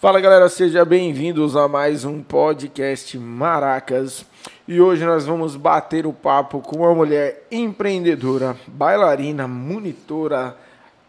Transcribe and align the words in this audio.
Fala 0.00 0.18
galera, 0.18 0.48
sejam 0.48 0.82
bem-vindos 0.86 1.54
a 1.54 1.68
mais 1.68 2.06
um 2.06 2.22
podcast 2.22 3.18
Maracas. 3.18 4.24
E 4.66 4.80
hoje 4.80 5.04
nós 5.04 5.26
vamos 5.26 5.56
bater 5.56 6.06
o 6.06 6.12
papo 6.14 6.62
com 6.62 6.78
uma 6.78 6.94
mulher 6.94 7.46
empreendedora, 7.52 8.56
bailarina, 8.66 9.46
monitora, 9.46 10.56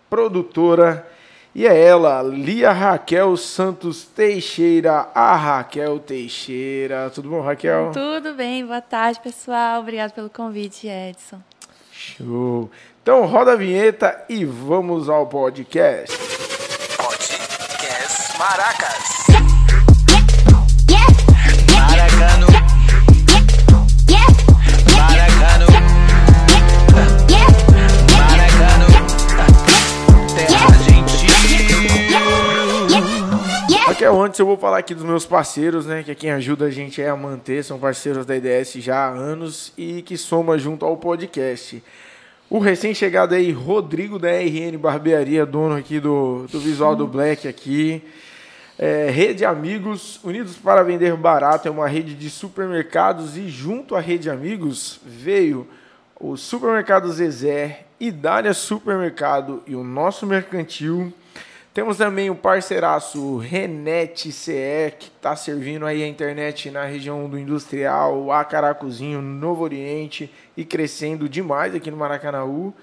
produtora. 0.09 1.07
E 1.55 1.65
é 1.65 1.81
ela, 1.81 2.21
Lia 2.21 2.73
Raquel 2.73 3.38
Santos 3.38 4.04
Teixeira, 4.04 5.08
a 5.16 5.38
Raquel 5.38 5.98
Teixeira. 5.98 7.10
Tudo 7.16 7.30
bom, 7.30 7.39
Raquel? 7.39 7.92
Tudo 7.94 8.34
bem, 8.34 8.66
boa 8.66 8.82
tarde, 8.82 9.21
pessoal. 9.21 9.80
Obrigado 9.80 10.12
pelo 10.12 10.30
convite, 10.30 10.89
Edson. 10.89 11.39
Show. 11.94 12.70
Então 13.02 13.26
roda 13.26 13.54
a 13.54 13.55
vinheta 13.55 14.21
e 14.28 14.44
vamos 14.44 15.08
ao 15.08 15.28
podcast. 15.28 16.30
Maracas. 18.42 19.28
Maracano. 21.76 22.48
Maracano. 24.98 25.68
Maracano. 28.18 28.88
Terra 30.35 30.66
Raquel, 33.85 34.20
antes 34.20 34.40
eu 34.40 34.48
vou 34.48 34.58
falar 34.58 34.80
aqui 34.80 34.96
dos 34.96 35.04
meus 35.04 35.23
parceiros, 35.27 35.85
né? 35.85 36.02
Que 36.02 36.10
é 36.10 36.16
quem 36.16 36.32
ajuda 36.32 36.66
a 36.66 36.71
gente 36.71 36.99
a 37.04 37.16
manter, 37.16 37.63
são 37.63 37.77
parceiros 37.77 38.26
da 38.26 38.35
IDS 38.35 38.73
já 38.77 39.05
há 39.05 39.10
anos 39.10 39.71
e 39.77 40.02
que 40.02 40.18
soma 40.18 40.58
junto 40.58 40.84
ao 40.84 40.98
podcast. 40.98 41.84
O 42.49 42.58
recém-chegado 42.58 43.35
aí, 43.35 43.52
Rodrigo 43.52 44.18
da 44.18 44.32
RN 44.32 44.80
Barbearia, 44.80 45.46
dono 45.46 45.76
aqui 45.76 45.99
do, 45.99 46.48
do 46.52 46.60
Visual 46.60 46.96
do 46.96 47.05
Black 47.05 47.48
aqui. 47.48 48.04
É, 48.84 49.12
rede 49.12 49.45
Amigos, 49.45 50.20
Unidos 50.23 50.58
para 50.58 50.81
Vender 50.81 51.16
Barato, 51.16 51.67
é 51.67 51.71
uma 51.71 51.88
rede 51.88 52.16
de 52.16 52.31
supermercados 52.31 53.37
e 53.37 53.48
junto 53.48 53.96
à 53.96 53.99
Rede 53.99 54.27
Amigos 54.27 54.99
veio 55.05 55.68
o 56.20 56.35
Supermercado 56.35 57.12
Zezé, 57.12 57.85
Idália 57.99 58.55
Supermercado 58.55 59.62
e 59.68 59.76
o 59.76 59.84
nosso 59.84 60.26
mercantil. 60.26 61.13
Temos 61.76 61.98
também 61.98 62.32
o 62.32 62.35
parceiraço 62.35 63.37
Renete 63.37 64.31
CE, 64.31 64.96
que 64.97 65.12
está 65.16 65.35
servindo 65.35 65.85
aí 65.85 66.02
a 66.02 66.07
internet 66.07 66.72
na 66.72 66.84
região 66.84 67.29
do 67.29 67.38
Industrial, 67.38 68.31
Acaracuzinho, 68.31 69.22
Novo 69.22 69.63
Oriente 69.63 70.28
e 70.57 70.66
crescendo 70.66 71.29
demais 71.29 71.75
aqui 71.75 71.91
no 71.91 71.97
Maracanaú. 71.97 72.74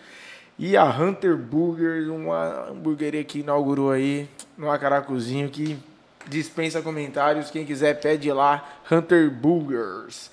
E 0.59 0.77
a 0.77 0.85
Hunter 0.85 1.37
Burger, 1.37 2.13
uma 2.13 2.71
hamburgueria 2.71 3.23
que 3.23 3.41
inaugurou 3.41 3.93
aí 3.93 4.29
no 4.57 4.69
Acaracuzinho, 4.69 5.49
que 5.49 5.79
dispensa 6.27 6.83
comentários. 6.83 7.51
Quem 7.51 7.65
quiser, 7.65 8.01
pede 8.01 8.33
lá, 8.33 8.81
Hunter 8.91 9.31
Burgers. 9.31 10.31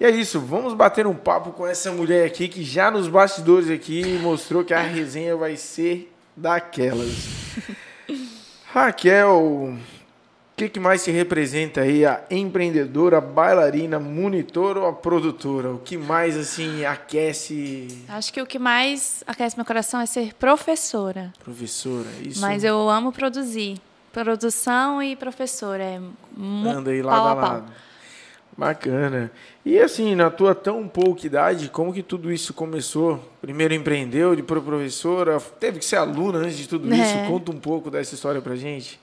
E 0.00 0.04
é 0.04 0.10
isso, 0.10 0.40
vamos 0.40 0.72
bater 0.74 1.06
um 1.06 1.14
papo 1.14 1.50
com 1.50 1.66
essa 1.66 1.92
mulher 1.92 2.24
aqui 2.24 2.48
que 2.48 2.62
já 2.62 2.90
nos 2.90 3.08
bastidores 3.08 3.68
aqui 3.68 4.18
mostrou 4.22 4.64
que 4.64 4.72
a 4.72 4.80
resenha 4.80 5.36
vai 5.36 5.56
ser 5.56 6.10
daquelas. 6.36 7.26
Raquel, 8.72 9.76
que, 10.58 10.68
que 10.68 10.80
mais 10.80 11.02
se 11.02 11.12
representa 11.12 11.82
aí 11.82 12.04
a 12.04 12.20
empreendedora, 12.28 13.20
bailarina, 13.20 14.00
monitora 14.00 14.80
ou 14.80 14.86
a 14.88 14.92
produtora? 14.92 15.70
O 15.70 15.78
que 15.78 15.96
mais 15.96 16.36
assim 16.36 16.84
aquece? 16.84 17.86
Acho 18.08 18.32
que 18.32 18.42
o 18.42 18.46
que 18.46 18.58
mais 18.58 19.22
aquece 19.24 19.56
meu 19.56 19.64
coração 19.64 20.00
é 20.00 20.06
ser 20.06 20.34
professora. 20.34 21.32
Professora, 21.38 22.08
isso. 22.20 22.40
Mas 22.40 22.64
eu 22.64 22.90
amo 22.90 23.12
produzir 23.12 23.80
produção 24.12 25.00
e 25.00 25.14
professor. 25.14 25.78
É 25.78 26.00
Anda 26.36 26.90
aí 26.90 27.02
lado 27.02 27.28
a 27.28 27.34
lado. 27.34 27.72
Bacana. 28.56 29.30
E 29.64 29.78
assim, 29.78 30.16
na 30.16 30.28
tua 30.28 30.56
tão 30.56 30.88
pouca 30.88 31.24
idade, 31.24 31.68
como 31.68 31.92
que 31.92 32.02
tudo 32.02 32.32
isso 32.32 32.52
começou? 32.52 33.22
Primeiro 33.40 33.72
empreendeu, 33.72 34.34
depois 34.34 34.64
professora, 34.64 35.38
teve 35.60 35.78
que 35.78 35.84
ser 35.84 35.96
aluna 35.96 36.38
antes 36.38 36.58
de 36.58 36.68
tudo 36.68 36.92
isso. 36.92 37.16
É. 37.16 37.28
Conta 37.28 37.52
um 37.52 37.60
pouco 37.60 37.88
dessa 37.88 38.16
história 38.16 38.42
pra 38.42 38.56
gente. 38.56 38.98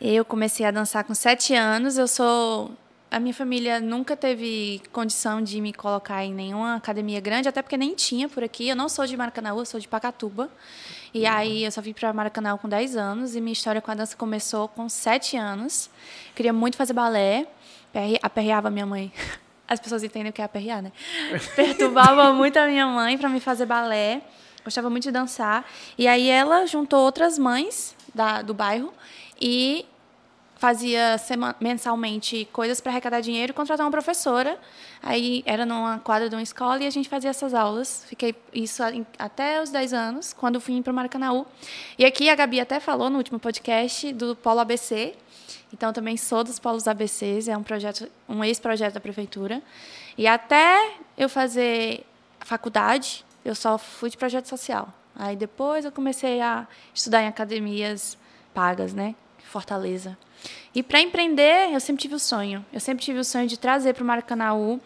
Eu 0.00 0.24
comecei 0.24 0.66
a 0.66 0.70
dançar 0.70 1.04
com 1.04 1.14
sete 1.14 1.54
anos. 1.54 1.96
Eu 1.96 2.06
sou 2.06 2.70
a 3.10 3.20
minha 3.20 3.32
família 3.32 3.80
nunca 3.80 4.16
teve 4.16 4.82
condição 4.92 5.40
de 5.40 5.60
me 5.60 5.72
colocar 5.72 6.24
em 6.24 6.34
nenhuma 6.34 6.76
academia 6.76 7.20
grande, 7.20 7.48
até 7.48 7.62
porque 7.62 7.76
nem 7.76 7.94
tinha 7.94 8.28
por 8.28 8.42
aqui. 8.42 8.68
Eu 8.68 8.76
não 8.76 8.88
sou 8.88 9.06
de 9.06 9.16
Maracanã, 9.16 9.50
eu 9.50 9.64
sou 9.64 9.80
de 9.80 9.88
Pacatuba. 9.88 10.50
E 11.14 11.22
uhum. 11.22 11.32
aí 11.32 11.64
eu 11.64 11.70
só 11.70 11.80
vim 11.80 11.92
para 11.92 12.12
Maracanã 12.12 12.56
com 12.58 12.68
10 12.68 12.96
anos 12.96 13.36
e 13.36 13.40
minha 13.40 13.52
história 13.52 13.80
com 13.80 13.90
a 13.90 13.94
dança 13.94 14.16
começou 14.16 14.68
com 14.68 14.88
7 14.88 15.36
anos. 15.36 15.88
Queria 16.34 16.52
muito 16.52 16.76
fazer 16.76 16.92
balé, 16.92 17.46
aperreava 18.22 18.70
minha 18.70 18.86
mãe. 18.86 19.12
As 19.66 19.80
pessoas 19.80 20.04
entendem 20.04 20.30
o 20.30 20.32
que 20.32 20.42
é 20.42 20.44
aperrear, 20.44 20.82
né? 20.82 20.92
Perturbava 21.56 22.32
muito 22.32 22.56
a 22.58 22.66
minha 22.66 22.86
mãe 22.86 23.16
para 23.16 23.28
me 23.28 23.40
fazer 23.40 23.66
balé. 23.66 24.20
Gostava 24.64 24.90
muito 24.90 25.04
de 25.04 25.10
dançar. 25.10 25.64
E 25.96 26.06
aí 26.06 26.28
ela 26.28 26.66
juntou 26.66 27.00
outras 27.00 27.38
mães 27.38 27.96
da, 28.14 28.42
do 28.42 28.52
bairro 28.52 28.92
e 29.40 29.86
fazia 30.56 31.16
mensalmente 31.60 32.48
coisas 32.50 32.80
para 32.80 32.90
arrecadar 32.90 33.20
dinheiro 33.20 33.52
e 33.52 33.54
contratar 33.54 33.84
uma 33.84 33.90
professora. 33.90 34.58
Aí 35.02 35.42
era 35.46 35.66
numa 35.66 35.98
quadra 35.98 36.28
de 36.28 36.34
uma 36.34 36.42
escola 36.42 36.82
e 36.82 36.86
a 36.86 36.90
gente 36.90 37.08
fazia 37.08 37.30
essas 37.30 37.52
aulas. 37.52 38.04
Fiquei 38.08 38.34
isso 38.52 38.82
até 39.18 39.62
os 39.62 39.70
10 39.70 39.92
anos, 39.92 40.32
quando 40.32 40.60
fui 40.60 40.80
para 40.82 40.92
o 40.92 40.94
Maracanaú. 40.94 41.46
E 41.98 42.04
aqui 42.04 42.30
a 42.30 42.34
Gabi 42.34 42.58
até 42.58 42.80
falou 42.80 43.10
no 43.10 43.18
último 43.18 43.38
podcast 43.38 44.12
do 44.12 44.34
Polo 44.34 44.60
ABC. 44.60 45.14
Então 45.72 45.92
também 45.92 46.16
sou 46.16 46.42
dos 46.42 46.58
Polos 46.58 46.88
ABCs, 46.88 47.48
é 47.48 47.56
um 47.56 47.62
projeto, 47.62 48.08
um 48.28 48.42
ex-projeto 48.42 48.94
da 48.94 49.00
prefeitura. 49.00 49.62
E 50.16 50.26
até 50.26 50.94
eu 51.18 51.28
fazer 51.28 52.06
faculdade, 52.40 53.24
eu 53.44 53.54
só 53.54 53.76
fui 53.76 54.08
de 54.08 54.16
projeto 54.16 54.46
social. 54.46 54.92
Aí 55.14 55.36
depois 55.36 55.84
eu 55.84 55.92
comecei 55.92 56.40
a 56.40 56.66
estudar 56.94 57.22
em 57.22 57.26
academias 57.26 58.16
pagas, 58.54 58.94
né? 58.94 59.14
Fortaleza. 59.46 60.16
E 60.74 60.82
para 60.82 61.00
empreender, 61.00 61.72
eu 61.72 61.80
sempre 61.80 62.02
tive 62.02 62.14
o 62.14 62.18
sonho. 62.18 62.64
Eu 62.72 62.80
sempre 62.80 63.02
tive 63.02 63.18
o 63.18 63.24
sonho 63.24 63.48
de 63.48 63.58
trazer 63.58 63.94
para 63.94 64.04
o 64.04 64.06
Maracanaú 64.06 64.80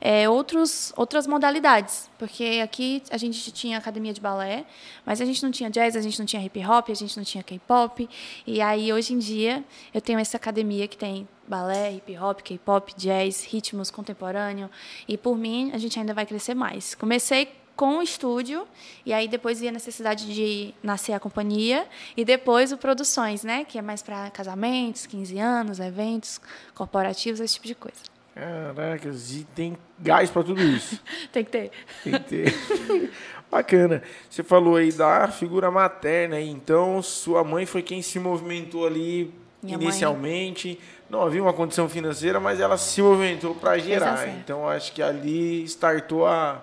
é, 0.00 0.28
outros, 0.28 0.92
outras 0.96 1.26
modalidades. 1.26 2.10
Porque 2.18 2.60
aqui 2.62 3.02
a 3.10 3.16
gente 3.16 3.52
tinha 3.52 3.78
academia 3.78 4.12
de 4.12 4.20
balé, 4.20 4.64
mas 5.04 5.20
a 5.20 5.24
gente 5.24 5.42
não 5.42 5.50
tinha 5.50 5.70
jazz, 5.70 5.94
a 5.94 6.00
gente 6.00 6.18
não 6.18 6.26
tinha 6.26 6.42
hip 6.42 6.58
hop, 6.66 6.90
a 6.90 6.94
gente 6.94 7.16
não 7.16 7.24
tinha 7.24 7.44
K-pop. 7.44 8.08
E 8.46 8.60
aí, 8.60 8.92
hoje 8.92 9.14
em 9.14 9.18
dia, 9.18 9.64
eu 9.94 10.00
tenho 10.00 10.18
essa 10.18 10.36
academia 10.36 10.88
que 10.88 10.96
tem 10.96 11.28
balé, 11.46 11.94
hip 11.94 12.18
hop, 12.18 12.40
K-pop, 12.40 12.92
jazz, 12.96 13.44
ritmos 13.44 13.90
contemporâneo. 13.90 14.68
E 15.06 15.16
por 15.16 15.38
mim, 15.38 15.70
a 15.72 15.78
gente 15.78 15.98
ainda 15.98 16.12
vai 16.12 16.26
crescer 16.26 16.54
mais. 16.54 16.94
Comecei 16.94 17.48
com 17.76 17.98
o 17.98 18.02
estúdio, 18.02 18.66
e 19.04 19.12
aí 19.12 19.28
depois 19.28 19.60
ia 19.60 19.68
a 19.68 19.72
necessidade 19.72 20.26
de 20.32 20.74
nascer 20.82 21.12
a 21.12 21.20
companhia, 21.20 21.86
e 22.16 22.24
depois 22.24 22.72
o 22.72 22.78
Produções, 22.78 23.44
né? 23.44 23.64
Que 23.64 23.78
é 23.78 23.82
mais 23.82 24.02
para 24.02 24.30
casamentos, 24.30 25.06
15 25.06 25.38
anos, 25.38 25.78
eventos 25.78 26.40
corporativos, 26.74 27.40
esse 27.40 27.54
tipo 27.54 27.66
de 27.66 27.74
coisa. 27.74 28.00
Caraca, 28.34 29.08
e 29.08 29.44
tem 29.54 29.76
gás 29.98 30.30
para 30.30 30.42
tudo 30.42 30.60
isso. 30.60 31.00
tem 31.32 31.44
que 31.44 31.50
ter. 31.50 31.70
Tem 32.04 32.12
que 32.12 32.20
ter. 32.20 32.54
Bacana. 33.50 34.02
Você 34.28 34.42
falou 34.42 34.76
aí 34.76 34.92
da 34.92 35.28
figura 35.28 35.70
materna, 35.70 36.40
então 36.40 37.00
sua 37.02 37.42
mãe 37.44 37.64
foi 37.64 37.82
quem 37.82 38.02
se 38.02 38.18
movimentou 38.18 38.86
ali 38.86 39.32
Minha 39.62 39.76
inicialmente. 39.76 40.68
Mãe... 40.68 40.78
Não 41.08 41.22
havia 41.22 41.40
uma 41.40 41.52
condição 41.52 41.88
financeira, 41.88 42.40
mas 42.40 42.60
ela 42.60 42.76
se 42.76 43.00
movimentou 43.00 43.54
para 43.54 43.78
gerar. 43.78 44.28
Então 44.28 44.68
acho 44.68 44.92
que 44.92 45.00
ali 45.00 45.62
startou 45.64 46.26
a 46.26 46.62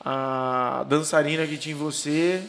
a 0.00 0.84
dançarina 0.88 1.46
que 1.46 1.56
tinha 1.56 1.74
em 1.74 1.78
você. 1.78 2.42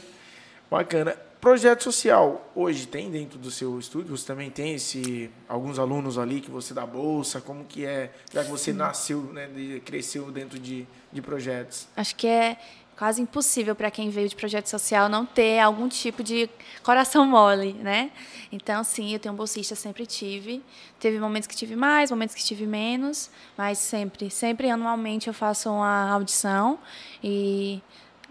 Bacana. 0.70 1.16
Projeto 1.42 1.84
social, 1.84 2.52
hoje 2.54 2.86
tem 2.86 3.10
dentro 3.10 3.40
do 3.40 3.50
seu 3.50 3.80
estúdio? 3.80 4.16
Você 4.16 4.28
também 4.28 4.52
tem 4.52 4.76
esse, 4.76 5.28
alguns 5.50 5.80
alunos 5.80 6.20
ali 6.20 6.40
que 6.40 6.52
você 6.52 6.72
dá 6.72 6.86
bolsa? 6.86 7.42
Como 7.42 7.66
que 7.66 7.84
é, 7.84 8.12
já 8.32 8.44
que 8.44 8.52
você 8.52 8.72
nasceu, 8.72 9.24
né, 9.34 9.50
cresceu 9.84 10.32
dentro 10.32 10.60
de, 10.60 10.86
de 11.12 11.20
projetos? 11.20 11.88
Acho 11.98 12.16
que 12.16 12.28
é 12.28 12.60
quase 13.02 13.20
impossível 13.20 13.74
para 13.74 13.90
quem 13.90 14.12
veio 14.12 14.30
de 14.30 14.36
projeto 14.36 14.68
social 14.68 15.10
não 15.10 15.26
ter 15.26 15.58
algum 15.58 15.90
tipo 15.90 16.22
de 16.22 16.48
coração 16.84 17.26
mole, 17.26 17.74
né? 17.74 18.12
Então, 18.52 18.84
sim, 18.84 19.12
eu 19.12 19.18
tenho 19.18 19.34
um 19.34 19.36
bolsista, 19.36 19.74
sempre 19.74 20.06
tive. 20.06 20.62
Teve 21.00 21.20
momentos 21.20 21.48
que 21.48 21.56
tive 21.56 21.76
mais, 21.76 22.12
momentos 22.12 22.36
que 22.36 22.44
tive 22.44 22.68
menos, 22.68 23.32
mas 23.58 23.80
sempre, 23.80 24.30
sempre 24.30 24.70
anualmente 24.70 25.28
eu 25.28 25.34
faço 25.34 25.68
uma 25.72 26.12
audição 26.12 26.78
e 27.24 27.82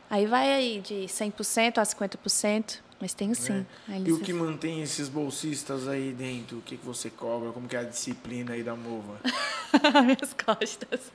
aí 0.08 0.25
vai 0.26 0.52
aí 0.52 0.81
de 0.81 1.08
100% 1.08 1.78
a 1.78 1.82
50%. 1.82 2.78
Mas 3.00 3.14
tenho 3.14 3.35
sim. 3.35 3.64
Né? 3.88 4.02
E 4.05 4.12
o 4.12 4.20
que 4.20 4.31
mantém 4.31 4.82
esses 4.82 5.08
bolsistas 5.08 5.88
aí 5.88 6.12
dentro? 6.12 6.58
O 6.58 6.61
que, 6.61 6.76
que 6.76 6.85
você 6.85 7.08
cobra? 7.08 7.50
Como 7.50 7.67
que 7.67 7.75
é 7.75 7.79
a 7.79 7.82
disciplina 7.82 8.52
aí 8.52 8.62
da 8.62 8.76
MOVA? 8.76 9.19
Minhas 10.05 10.35
costas. 10.35 11.11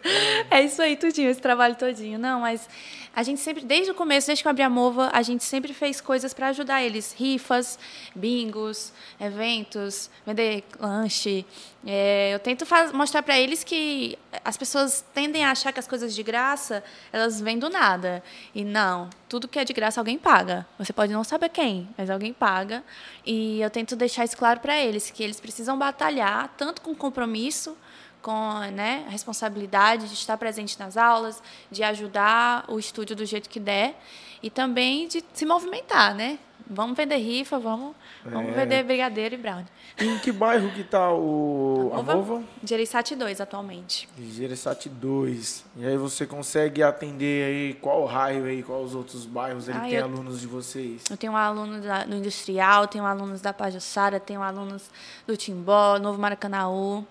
É. 0.49 0.57
é 0.57 0.63
isso 0.63 0.81
aí, 0.81 0.97
tudinho, 0.97 1.29
esse 1.29 1.39
trabalho 1.39 1.75
todinho. 1.75 2.17
Não, 2.17 2.39
mas 2.39 2.67
a 3.15 3.21
gente 3.21 3.39
sempre, 3.39 3.63
desde 3.63 3.91
o 3.91 3.93
começo, 3.93 4.25
desde 4.25 4.41
que 4.41 4.47
eu 4.47 4.49
abri 4.49 4.63
a 4.63 4.69
MOVA, 4.69 5.11
a 5.13 5.21
gente 5.21 5.43
sempre 5.43 5.73
fez 5.73 6.01
coisas 6.01 6.33
para 6.33 6.47
ajudar 6.47 6.81
eles. 6.83 7.13
Rifas, 7.13 7.77
bingos, 8.15 8.91
eventos, 9.19 10.09
vender 10.25 10.63
lanche. 10.79 11.45
É, 11.85 12.33
eu 12.33 12.39
tento 12.39 12.65
faz, 12.65 12.91
mostrar 12.91 13.21
para 13.21 13.39
eles 13.39 13.63
que 13.63 14.17
as 14.43 14.57
pessoas 14.57 15.05
tendem 15.13 15.45
a 15.45 15.51
achar 15.51 15.71
que 15.71 15.79
as 15.79 15.87
coisas 15.87 16.15
de 16.15 16.23
graça, 16.23 16.83
elas 17.13 17.39
vêm 17.39 17.59
do 17.59 17.69
nada. 17.69 18.23
E 18.55 18.63
não, 18.63 19.07
tudo 19.27 19.47
que 19.47 19.57
é 19.57 19.65
de 19.65 19.73
graça 19.73 19.99
alguém 19.99 20.17
paga. 20.17 20.65
Você 20.77 20.93
pode 20.93 21.11
não 21.11 21.23
saber 21.23 21.49
quem, 21.49 21.89
mas 21.97 22.09
alguém 22.09 22.33
paga. 22.33 22.83
E 23.25 23.61
eu 23.61 23.69
tento 23.69 23.95
deixar 23.95 24.23
isso 24.23 24.37
claro 24.37 24.59
para 24.59 24.77
eles, 24.79 25.09
que 25.09 25.23
eles 25.23 25.39
precisam 25.39 25.77
batalhar 25.77 26.53
tanto 26.57 26.81
com 26.81 26.93
compromisso, 26.95 27.77
com 28.21 28.59
né, 28.73 29.03
a 29.07 29.11
responsabilidade 29.11 30.07
de 30.07 30.13
estar 30.13 30.37
presente 30.37 30.79
nas 30.79 30.97
aulas, 30.97 31.41
de 31.71 31.83
ajudar 31.83 32.65
o 32.67 32.79
estúdio 32.79 33.15
do 33.15 33.25
jeito 33.25 33.49
que 33.49 33.59
der 33.59 33.99
e 34.41 34.49
também 34.49 35.07
de 35.07 35.23
se 35.33 35.45
movimentar, 35.45 36.13
né? 36.15 36.39
Vamos 36.67 36.97
vender 36.97 37.17
rifa, 37.17 37.59
vamos, 37.59 37.95
é. 38.25 38.29
vamos 38.29 38.55
vender 38.55 38.83
brigadeiro 38.83 39.35
e 39.35 39.37
brownie. 39.37 39.67
Em 39.99 40.17
que 40.17 40.31
bairro 40.31 40.71
que 40.71 40.81
está 40.81 41.13
o 41.13 41.91
a 41.93 42.01
Mova? 42.01 42.43
Gereissati 42.63 43.15
2 43.15 43.39
atualmente. 43.39 44.09
Gereissati 44.17 44.89
2. 44.89 45.65
E 45.77 45.85
aí 45.85 45.95
você 45.95 46.25
consegue 46.25 46.81
atender 46.81 47.45
aí 47.45 47.73
qual 47.75 48.05
raio 48.05 48.45
aí, 48.45 48.63
quais 48.63 48.85
os 48.85 48.95
outros 48.95 49.25
bairros 49.25 49.69
ele 49.69 49.77
ah, 49.77 49.81
tem 49.81 49.93
eu, 49.93 50.05
alunos 50.05 50.41
de 50.41 50.47
vocês? 50.47 51.03
Eu 51.09 51.17
tenho 51.17 51.35
alunos 51.35 51.83
da, 51.83 52.05
no 52.05 52.15
Industrial, 52.15 52.87
tenho 52.87 53.05
alunos 53.05 53.41
da 53.41 53.53
Pajussara, 53.53 54.19
tenho 54.19 54.41
alunos 54.41 54.89
do 55.27 55.37
Timbó, 55.37 55.99
Novo 55.99 56.19
Maracanaú. 56.19 57.05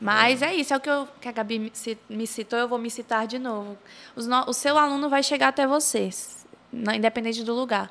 Mas 0.00 0.42
é. 0.42 0.46
é 0.46 0.54
isso, 0.54 0.72
é 0.72 0.76
o 0.76 0.80
que, 0.80 0.88
eu, 0.88 1.08
que 1.20 1.28
a 1.28 1.32
Gabi 1.32 1.72
me 2.08 2.26
citou, 2.26 2.58
eu 2.58 2.68
vou 2.68 2.78
me 2.78 2.90
citar 2.90 3.26
de 3.26 3.38
novo. 3.38 3.76
No, 4.16 4.48
o 4.48 4.52
seu 4.52 4.78
aluno 4.78 5.08
vai 5.08 5.22
chegar 5.22 5.48
até 5.48 5.66
você, 5.66 6.08
independente 6.72 7.42
do 7.42 7.52
lugar. 7.52 7.90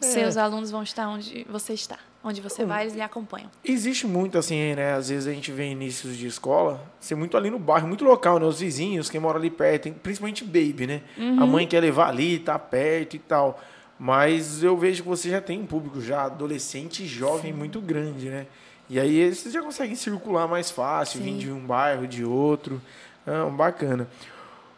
É. 0.00 0.04
Seus 0.04 0.36
alunos 0.36 0.70
vão 0.70 0.82
estar 0.82 1.08
onde 1.08 1.46
você 1.48 1.72
está. 1.72 1.98
Onde 2.22 2.40
você 2.40 2.64
vai, 2.64 2.82
eles 2.82 2.94
lhe 2.94 3.00
acompanham. 3.00 3.48
Existe 3.64 4.04
muito 4.04 4.36
assim, 4.36 4.74
né? 4.74 4.94
Às 4.94 5.10
vezes 5.10 5.28
a 5.28 5.32
gente 5.32 5.52
vê 5.52 5.70
inícios 5.70 6.16
de 6.16 6.26
escola, 6.26 6.84
ser 6.98 7.14
muito 7.14 7.36
ali 7.36 7.50
no 7.50 7.58
bairro, 7.58 7.86
muito 7.86 8.04
local, 8.04 8.40
né? 8.40 8.46
Os 8.46 8.58
vizinhos, 8.58 9.08
quem 9.08 9.20
mora 9.20 9.38
ali 9.38 9.48
perto, 9.48 9.92
principalmente 10.02 10.42
baby, 10.42 10.88
né? 10.88 11.02
Uhum. 11.16 11.40
A 11.40 11.46
mãe 11.46 11.68
quer 11.68 11.80
levar 11.80 12.08
ali, 12.08 12.40
tá 12.40 12.58
perto 12.58 13.14
e 13.14 13.20
tal. 13.20 13.62
Mas 13.96 14.62
eu 14.62 14.76
vejo 14.76 15.04
que 15.04 15.08
você 15.08 15.30
já 15.30 15.40
tem 15.40 15.60
um 15.60 15.66
público 15.66 16.00
já 16.00 16.24
adolescente 16.24 17.04
e 17.04 17.06
jovem 17.06 17.52
Sim. 17.52 17.58
muito 17.58 17.80
grande, 17.80 18.28
né? 18.28 18.46
E 18.90 18.98
aí 18.98 19.16
eles 19.16 19.44
já 19.44 19.62
conseguem 19.62 19.94
circular 19.94 20.48
mais 20.48 20.70
fácil, 20.70 21.20
Sim. 21.20 21.24
vir 21.24 21.38
de 21.38 21.52
um 21.52 21.60
bairro, 21.60 22.08
de 22.08 22.24
outro. 22.24 22.82
Ah, 23.24 23.48
bacana. 23.48 24.08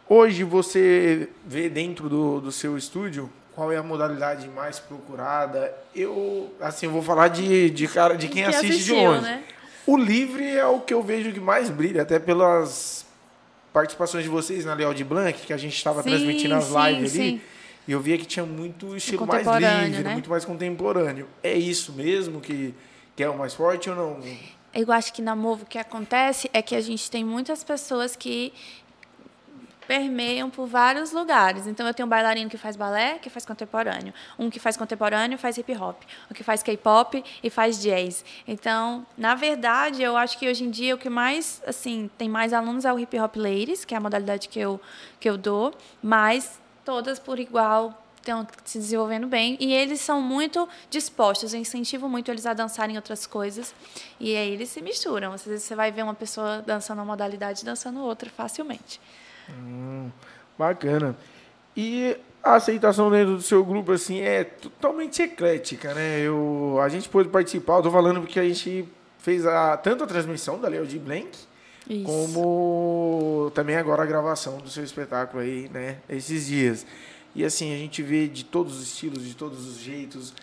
Hoje 0.06 0.44
você 0.44 1.28
vê 1.46 1.68
dentro 1.68 2.08
do, 2.08 2.40
do 2.40 2.52
seu 2.52 2.76
estúdio 2.78 3.30
qual 3.58 3.72
é 3.72 3.76
a 3.76 3.82
modalidade 3.82 4.46
mais 4.46 4.78
procurada. 4.78 5.74
Eu, 5.92 6.54
assim, 6.60 6.86
eu 6.86 6.92
vou 6.92 7.02
falar 7.02 7.26
de, 7.26 7.68
de 7.70 7.88
cara 7.88 8.16
de 8.16 8.28
quem 8.28 8.44
que 8.44 8.50
assiste 8.50 8.70
assistiu, 8.70 8.94
de 8.94 9.04
longe. 9.04 9.22
Né? 9.22 9.42
O 9.84 9.96
livre 9.96 10.46
é 10.48 10.64
o 10.64 10.78
que 10.78 10.94
eu 10.94 11.02
vejo 11.02 11.32
que 11.32 11.40
mais 11.40 11.68
brilha, 11.68 12.02
até 12.02 12.20
pelas 12.20 13.04
participações 13.72 14.22
de 14.22 14.30
vocês 14.30 14.64
na 14.64 14.74
Leal 14.74 14.94
de 14.94 15.02
Blanc, 15.02 15.36
que 15.44 15.52
a 15.52 15.56
gente 15.56 15.74
estava 15.74 16.04
transmitindo 16.04 16.54
as 16.54 16.68
lives 16.68 17.10
sim, 17.10 17.20
ali. 17.20 17.30
Sim. 17.30 17.40
E 17.88 17.90
eu 17.90 18.00
via 18.00 18.16
que 18.16 18.26
tinha 18.26 18.46
muito 18.46 18.96
estilo 18.96 19.26
mais 19.26 19.44
livre, 19.44 20.04
né? 20.04 20.12
muito 20.12 20.30
mais 20.30 20.44
contemporâneo. 20.44 21.26
É 21.42 21.54
isso 21.54 21.92
mesmo 21.94 22.40
que, 22.40 22.72
que 23.16 23.24
é 23.24 23.28
o 23.28 23.36
mais 23.36 23.54
forte 23.54 23.90
ou 23.90 23.96
não? 23.96 24.20
Eu 24.72 24.92
acho 24.92 25.12
que 25.12 25.20
na 25.20 25.34
Movo 25.34 25.64
o 25.64 25.66
que 25.66 25.78
acontece 25.78 26.48
é 26.52 26.62
que 26.62 26.76
a 26.76 26.80
gente 26.80 27.10
tem 27.10 27.24
muitas 27.24 27.64
pessoas 27.64 28.14
que 28.14 28.52
permeiam 29.88 30.50
por 30.50 30.66
vários 30.66 31.12
lugares. 31.12 31.66
Então, 31.66 31.86
eu 31.86 31.94
tenho 31.94 32.06
um 32.06 32.10
bailarino 32.10 32.50
que 32.50 32.58
faz 32.58 32.76
balé, 32.76 33.18
que 33.18 33.30
faz 33.30 33.46
contemporâneo. 33.46 34.12
Um 34.38 34.50
que 34.50 34.60
faz 34.60 34.76
contemporâneo 34.76 35.38
faz 35.38 35.56
hip 35.56 35.74
hop. 35.74 36.02
Um 36.30 36.34
que 36.34 36.44
faz 36.44 36.62
K-pop 36.62 37.24
e 37.42 37.48
faz 37.48 37.80
jazz. 37.80 38.22
Então, 38.46 39.06
na 39.16 39.34
verdade, 39.34 40.02
eu 40.02 40.14
acho 40.14 40.38
que 40.38 40.46
hoje 40.46 40.62
em 40.62 40.70
dia 40.70 40.94
o 40.94 40.98
que 40.98 41.08
mais, 41.08 41.62
assim, 41.66 42.10
tem 42.18 42.28
mais 42.28 42.52
alunos 42.52 42.84
é 42.84 42.92
o 42.92 42.98
hip 42.98 43.18
hop 43.18 43.36
ladies, 43.36 43.86
que 43.86 43.94
é 43.94 43.96
a 43.96 44.00
modalidade 44.00 44.50
que 44.50 44.60
eu, 44.60 44.78
que 45.18 45.28
eu 45.28 45.38
dou, 45.38 45.72
mas 46.02 46.60
todas 46.84 47.18
por 47.18 47.38
igual 47.38 48.04
estão 48.18 48.46
se 48.64 48.78
desenvolvendo 48.78 49.26
bem 49.26 49.56
e 49.58 49.72
eles 49.72 50.02
são 50.02 50.20
muito 50.20 50.68
dispostos, 50.90 51.54
eu 51.54 51.60
incentivo 51.60 52.10
muito 52.10 52.30
eles 52.30 52.44
a 52.44 52.52
dançarem 52.52 52.96
outras 52.96 53.26
coisas 53.26 53.74
e 54.20 54.36
aí 54.36 54.50
eles 54.50 54.68
se 54.68 54.82
misturam. 54.82 55.32
Às 55.32 55.46
vezes 55.46 55.64
você 55.64 55.74
vai 55.74 55.90
ver 55.90 56.02
uma 56.02 56.14
pessoa 56.14 56.62
dançando 56.66 56.98
uma 56.98 57.06
modalidade 57.06 57.64
dançando 57.64 58.00
outra 58.00 58.28
facilmente. 58.28 59.00
Hum, 59.50 60.10
bacana. 60.58 61.16
E 61.76 62.16
a 62.42 62.54
aceitação 62.54 63.10
dentro 63.10 63.36
do 63.36 63.42
seu 63.42 63.64
grupo 63.64 63.92
assim 63.92 64.20
é 64.20 64.44
totalmente 64.44 65.22
eclética, 65.22 65.94
né? 65.94 66.20
Eu, 66.20 66.78
a 66.82 66.88
gente 66.88 67.08
pôde 67.08 67.28
participar, 67.28 67.76
eu 67.76 67.82
tô 67.82 67.90
falando 67.90 68.20
porque 68.20 68.40
a 68.40 68.44
gente 68.44 68.88
fez 69.18 69.46
a, 69.46 69.76
tanto 69.76 70.04
a 70.04 70.06
transmissão 70.06 70.60
da 70.60 70.68
Leo 70.68 70.86
de 70.86 70.98
Blank, 70.98 71.30
Isso. 71.88 72.04
como 72.04 73.50
também 73.54 73.76
agora 73.76 74.02
a 74.02 74.06
gravação 74.06 74.58
do 74.58 74.70
seu 74.70 74.84
espetáculo 74.84 75.42
aí, 75.42 75.68
né? 75.72 75.98
Esses 76.08 76.46
dias. 76.46 76.86
E 77.34 77.44
assim, 77.44 77.74
a 77.74 77.78
gente 77.78 78.02
vê 78.02 78.26
de 78.26 78.44
todos 78.44 78.78
os 78.78 78.82
estilos, 78.88 79.24
de 79.24 79.34
todos 79.34 79.66
os 79.66 79.78
jeitos. 79.78 80.34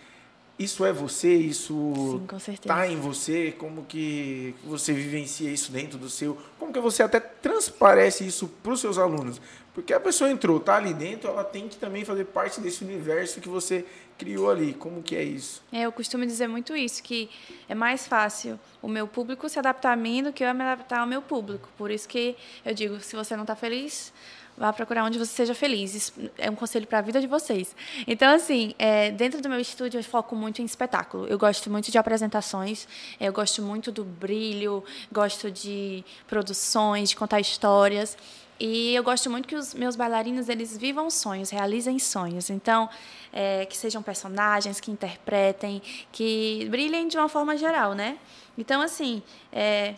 Isso 0.57 0.85
é 0.85 0.93
você? 0.93 1.33
Isso 1.33 2.21
está 2.47 2.87
em 2.87 2.97
você? 2.97 3.51
Como 3.57 3.83
que 3.83 4.55
você 4.63 4.93
vivencia 4.93 5.49
isso 5.49 5.69
dentro 5.69 5.97
do 5.97 6.09
seu? 6.09 6.37
Como 6.57 6.71
que 6.71 6.79
você 6.79 7.03
até 7.03 7.19
transparece 7.19 8.25
isso 8.25 8.47
para 8.63 8.71
os 8.71 8.79
seus 8.79 8.97
alunos? 8.97 9.41
Porque 9.73 9.93
a 9.93 9.99
pessoa 9.99 10.29
entrou, 10.29 10.57
tá 10.57 10.77
ali 10.77 10.93
dentro, 10.93 11.29
ela 11.29 11.43
tem 11.43 11.67
que 11.67 11.75
também 11.75 12.05
fazer 12.05 12.23
parte 12.23 12.61
desse 12.61 12.81
universo 12.85 13.41
que 13.41 13.49
você 13.49 13.85
criou 14.17 14.49
ali. 14.49 14.73
Como 14.73 15.03
que 15.03 15.13
é 15.17 15.21
isso? 15.21 15.61
É, 15.69 15.81
eu 15.81 15.91
costumo 15.91 16.25
dizer 16.25 16.47
muito 16.47 16.73
isso, 16.73 17.03
que 17.03 17.29
é 17.67 17.75
mais 17.75 18.07
fácil 18.07 18.57
o 18.81 18.87
meu 18.87 19.05
público 19.05 19.49
se 19.49 19.59
adaptar 19.59 19.91
a 19.91 19.95
mim 19.97 20.23
do 20.23 20.31
que 20.31 20.45
eu 20.45 20.53
me 20.53 20.63
adaptar 20.63 21.01
ao 21.01 21.07
meu 21.07 21.21
público. 21.21 21.67
Por 21.77 21.91
isso 21.91 22.07
que 22.07 22.37
eu 22.63 22.73
digo, 22.73 23.01
se 23.01 23.17
você 23.17 23.35
não 23.35 23.43
está 23.43 23.57
feliz, 23.57 24.13
Vá 24.57 24.71
procurar 24.71 25.03
onde 25.03 25.19
você 25.19 25.33
seja 25.33 25.53
feliz. 25.53 25.93
Isso 25.93 26.13
é 26.37 26.49
um 26.49 26.55
conselho 26.55 26.87
para 26.87 26.99
a 26.99 27.01
vida 27.01 27.19
de 27.19 27.27
vocês. 27.27 27.75
Então, 28.07 28.33
assim, 28.33 28.73
é, 28.79 29.11
dentro 29.11 29.41
do 29.41 29.49
meu 29.49 29.59
estúdio 29.59 29.99
eu 29.99 30.03
foco 30.03 30.35
muito 30.35 30.61
em 30.61 30.65
espetáculo. 30.65 31.27
Eu 31.27 31.37
gosto 31.37 31.69
muito 31.69 31.91
de 31.91 31.97
apresentações, 31.97 32.87
eu 33.19 33.33
gosto 33.33 33.61
muito 33.61 33.91
do 33.91 34.05
brilho, 34.05 34.83
gosto 35.11 35.51
de 35.51 36.05
produções, 36.27 37.09
de 37.09 37.15
contar 37.17 37.41
histórias. 37.41 38.17
E 38.57 38.95
eu 38.95 39.03
gosto 39.03 39.29
muito 39.29 39.47
que 39.47 39.55
os 39.55 39.73
meus 39.73 39.97
bailarinos 39.97 40.47
eles 40.47 40.77
vivam 40.77 41.09
sonhos, 41.09 41.49
realizem 41.49 41.99
sonhos. 41.99 42.49
Então, 42.49 42.89
é, 43.33 43.65
que 43.65 43.75
sejam 43.75 44.01
personagens, 44.01 44.79
que 44.79 44.89
interpretem, 44.89 45.81
que 46.13 46.65
brilhem 46.71 47.09
de 47.09 47.17
uma 47.17 47.27
forma 47.27 47.57
geral, 47.57 47.93
né? 47.93 48.17
Então, 48.57 48.81
assim, 48.81 49.21
é, 49.51 49.95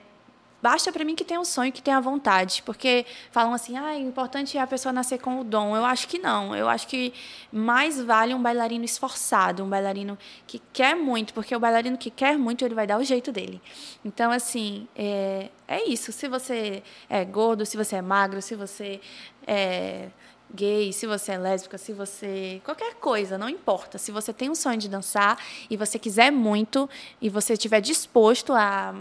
Basta 0.62 0.92
para 0.92 1.06
mim 1.06 1.15
que 1.15 1.24
tenha 1.24 1.39
um 1.39 1.46
sonho, 1.46 1.72
que 1.72 1.82
tenha 1.82 2.01
vontade, 2.01 2.63
porque 2.65 3.05
falam 3.32 3.53
assim, 3.53 3.77
ah, 3.77 3.91
o 3.91 4.00
importante 4.00 4.58
é 4.58 4.62
a 4.62 4.65
pessoa 4.65 4.91
nascer 4.91 5.20
com 5.20 5.39
o 5.39 5.43
dom. 5.43 5.75
Eu 5.75 5.86
acho 5.86 6.08
que 6.08 6.17
não. 6.17 6.55
Eu 6.55 6.67
acho 6.67 6.88
que 6.88 7.13
mais 7.51 8.01
vale 8.01 8.34
um 8.34 8.41
bailarino 8.41 8.84
esforçado, 8.84 9.63
um 9.63 9.70
bailarino 9.70 10.17
que 10.48 10.60
quer 10.74 10.96
muito, 10.96 11.34
porque 11.34 11.55
o 11.55 11.60
bailarino 11.60 11.98
que 11.98 12.10
quer 12.10 12.38
muito, 12.39 12.65
ele 12.65 12.74
vai 12.74 12.88
dar 12.88 12.98
o 12.98 13.03
jeito 13.03 13.32
dele. 13.32 13.62
Então, 14.03 14.32
assim, 14.32 14.88
é, 14.96 15.50
é 15.67 15.88
isso. 15.88 16.12
Se 16.12 16.27
você 16.27 16.82
é 17.08 17.24
gordo, 17.24 17.63
se 17.63 17.77
você 17.77 17.98
é 17.98 18.01
magro, 18.01 18.41
se 18.41 18.55
você 18.55 19.00
é 19.46 20.10
gay, 20.53 20.91
se 20.91 21.05
você 21.05 21.34
é 21.34 21.38
lésbica, 21.38 21.77
se 21.77 21.93
você. 21.93 22.62
qualquer 22.63 22.96
coisa, 22.96 23.38
não 23.38 23.48
importa. 23.48 24.00
Se 24.00 24.12
você 24.12 24.34
tem 24.34 24.50
um 24.50 24.55
sonho 24.55 24.77
de 24.77 24.89
dançar 24.89 25.38
e 25.70 25.77
você 25.77 26.00
quiser 26.00 26.32
muito 26.32 26.89
e 27.22 27.29
você 27.29 27.53
estiver 27.53 27.79
disposto 27.79 28.53
a 28.53 28.96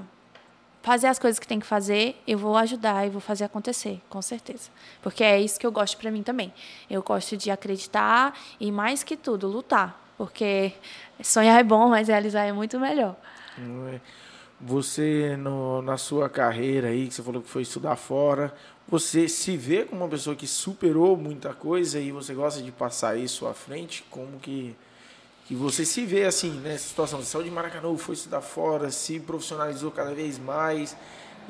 fazer 0.87 1.09
as 1.09 1.19
coisas 1.19 1.41
que 1.41 1.49
tem 1.49 1.59
que 1.59 1.67
fazer, 1.67 2.15
eu 2.29 2.39
vou 2.39 2.57
ajudar 2.57 3.05
e 3.05 3.11
vou 3.11 3.21
fazer 3.21 3.43
acontecer, 3.43 4.01
com 4.09 4.23
certeza. 4.23 4.71
Porque 5.03 5.25
é 5.25 5.41
isso 5.41 5.59
que 5.59 5.67
eu 5.67 5.73
gosto 5.73 5.97
para 5.97 6.13
mim 6.13 6.23
também. 6.23 6.55
Eu 6.89 7.03
gosto 7.03 7.37
de 7.37 7.51
acreditar 7.51 8.39
e, 8.61 8.71
mais 8.71 9.03
que 9.03 9.17
tudo, 9.17 9.49
lutar. 9.49 10.01
Porque 10.17 10.73
sonhar 11.21 11.59
é 11.59 11.65
bom, 11.65 11.89
mas 11.89 12.07
realizar 12.07 12.45
é 12.45 12.53
muito 12.53 12.79
melhor. 12.79 13.17
É? 13.59 14.01
Você, 14.61 15.37
no, 15.37 15.83
na 15.83 15.97
sua 15.97 16.29
carreira 16.29 16.87
aí, 16.87 17.09
que 17.09 17.15
você 17.15 17.23
falou 17.23 17.43
que 17.43 17.49
foi 17.49 17.63
estudar 17.63 17.97
fora, 17.97 18.55
você 18.87 19.29
se 19.29 19.57
vê 19.57 19.85
como 19.85 20.03
uma 20.03 20.09
pessoa 20.09 20.37
que 20.37 20.47
superou 20.47 21.17
muita 21.17 21.53
coisa 21.53 21.99
e 21.99 22.13
você 22.13 22.33
gosta 22.33 22.63
de 22.63 22.71
passar 22.71 23.19
isso 23.19 23.45
à 23.49 23.53
frente? 23.53 24.05
Como 24.09 24.39
que 24.39 24.77
que 25.47 25.55
você 25.55 25.85
se 25.85 26.05
vê 26.05 26.25
assim, 26.25 26.51
nessa 26.61 26.89
situação. 26.89 27.21
Você 27.21 27.27
saiu 27.27 27.45
de 27.45 27.51
Maracanã, 27.51 27.97
foi 27.97 28.15
estudar 28.15 28.41
fora, 28.41 28.91
se 28.91 29.21
profissionalizou 29.21 29.91
cada 29.91 30.13
vez 30.13 30.39
mais 30.39 30.97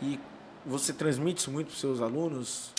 e 0.03 0.21
você 0.65 0.93
transmite 0.93 1.41
isso 1.41 1.51
muito 1.51 1.69
para 1.69 1.75
os 1.75 1.81
seus 1.81 2.01
alunos? 2.01 2.73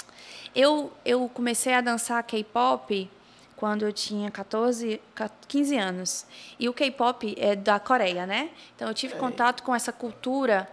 Eu, 0.54 0.92
eu 1.04 1.28
comecei 1.30 1.74
a 1.74 1.82
dançar 1.82 2.22
K-pop 2.24 3.10
quando 3.56 3.84
eu 3.84 3.92
tinha 3.92 4.30
14, 4.30 5.02
15 5.48 5.78
anos. 5.78 6.26
E 6.60 6.70
o 6.70 6.74
K-pop 6.74 7.36
é 7.38 7.56
da 7.56 7.80
Coreia, 7.80 8.28
né? 8.28 8.52
Então 8.76 8.88
eu 8.88 8.94
tive 8.94 9.16
é. 9.16 9.18
contato 9.18 9.64
com 9.64 9.74
essa 9.74 9.92
cultura 9.92 10.70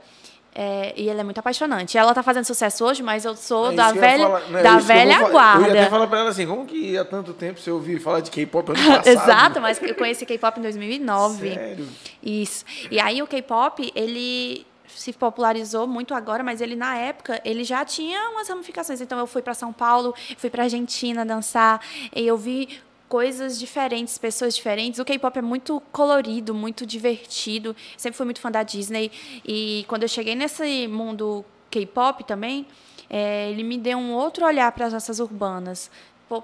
é, 0.54 0.94
e 0.96 1.08
ela 1.08 1.20
é 1.20 1.24
muito 1.24 1.38
apaixonante. 1.38 1.98
Ela 1.98 2.12
está 2.12 2.22
fazendo 2.22 2.44
sucesso 2.44 2.84
hoje, 2.84 3.02
mas 3.02 3.24
eu 3.24 3.34
sou 3.34 3.72
é 3.72 3.74
da 3.74 3.92
velha, 3.92 4.24
falar, 4.24 4.58
é 4.58 4.62
da 4.62 4.78
velha 4.78 5.20
eu 5.20 5.30
guarda. 5.30 5.68
Eu 5.68 5.74
ia 5.74 5.80
até 5.82 5.90
falar 5.90 6.06
para 6.06 6.18
ela 6.20 6.30
assim, 6.30 6.46
como 6.46 6.64
que 6.64 6.96
há 6.96 7.04
tanto 7.04 7.34
tempo 7.34 7.60
você 7.60 7.70
ouviu 7.70 8.00
falar 8.00 8.20
de 8.20 8.30
K-pop 8.30 8.70
ano 8.70 8.78
passado? 8.84 9.06
Exato, 9.06 9.60
mas 9.60 9.82
eu 9.82 9.94
conheci 9.94 10.24
K-pop 10.24 10.58
em 10.58 10.62
2009. 10.62 11.54
Sério? 11.54 11.88
Isso. 12.22 12.64
E 12.90 13.00
aí 13.00 13.20
o 13.20 13.26
K-pop, 13.26 13.92
ele 13.96 14.64
se 14.86 15.12
popularizou 15.12 15.86
muito 15.86 16.14
agora, 16.14 16.42
mas 16.42 16.60
ele 16.60 16.76
na 16.76 16.96
época 16.96 17.40
ele 17.44 17.64
já 17.64 17.84
tinha 17.84 18.30
umas 18.30 18.48
ramificações. 18.48 19.00
Então 19.00 19.18
eu 19.18 19.26
fui 19.26 19.42
para 19.42 19.54
São 19.54 19.72
Paulo, 19.72 20.14
fui 20.36 20.50
para 20.50 20.64
Argentina 20.64 21.24
dançar, 21.24 21.80
e 22.14 22.26
eu 22.26 22.36
vi 22.36 22.80
coisas 23.08 23.58
diferentes, 23.58 24.18
pessoas 24.18 24.54
diferentes. 24.56 24.98
O 24.98 25.04
K-pop 25.04 25.38
é 25.38 25.42
muito 25.42 25.80
colorido, 25.92 26.54
muito 26.54 26.86
divertido. 26.86 27.74
Sempre 27.96 28.16
fui 28.16 28.24
muito 28.24 28.40
fã 28.40 28.50
da 28.50 28.62
Disney. 28.62 29.10
E 29.44 29.84
quando 29.88 30.02
eu 30.02 30.08
cheguei 30.08 30.34
nesse 30.34 30.86
mundo 30.88 31.44
K-pop 31.70 32.24
também, 32.24 32.66
é, 33.08 33.50
ele 33.50 33.62
me 33.62 33.78
deu 33.78 33.98
um 33.98 34.12
outro 34.12 34.44
olhar 34.44 34.70
para 34.72 34.86
as 34.86 34.92
danças 34.92 35.20
urbanas. 35.20 35.90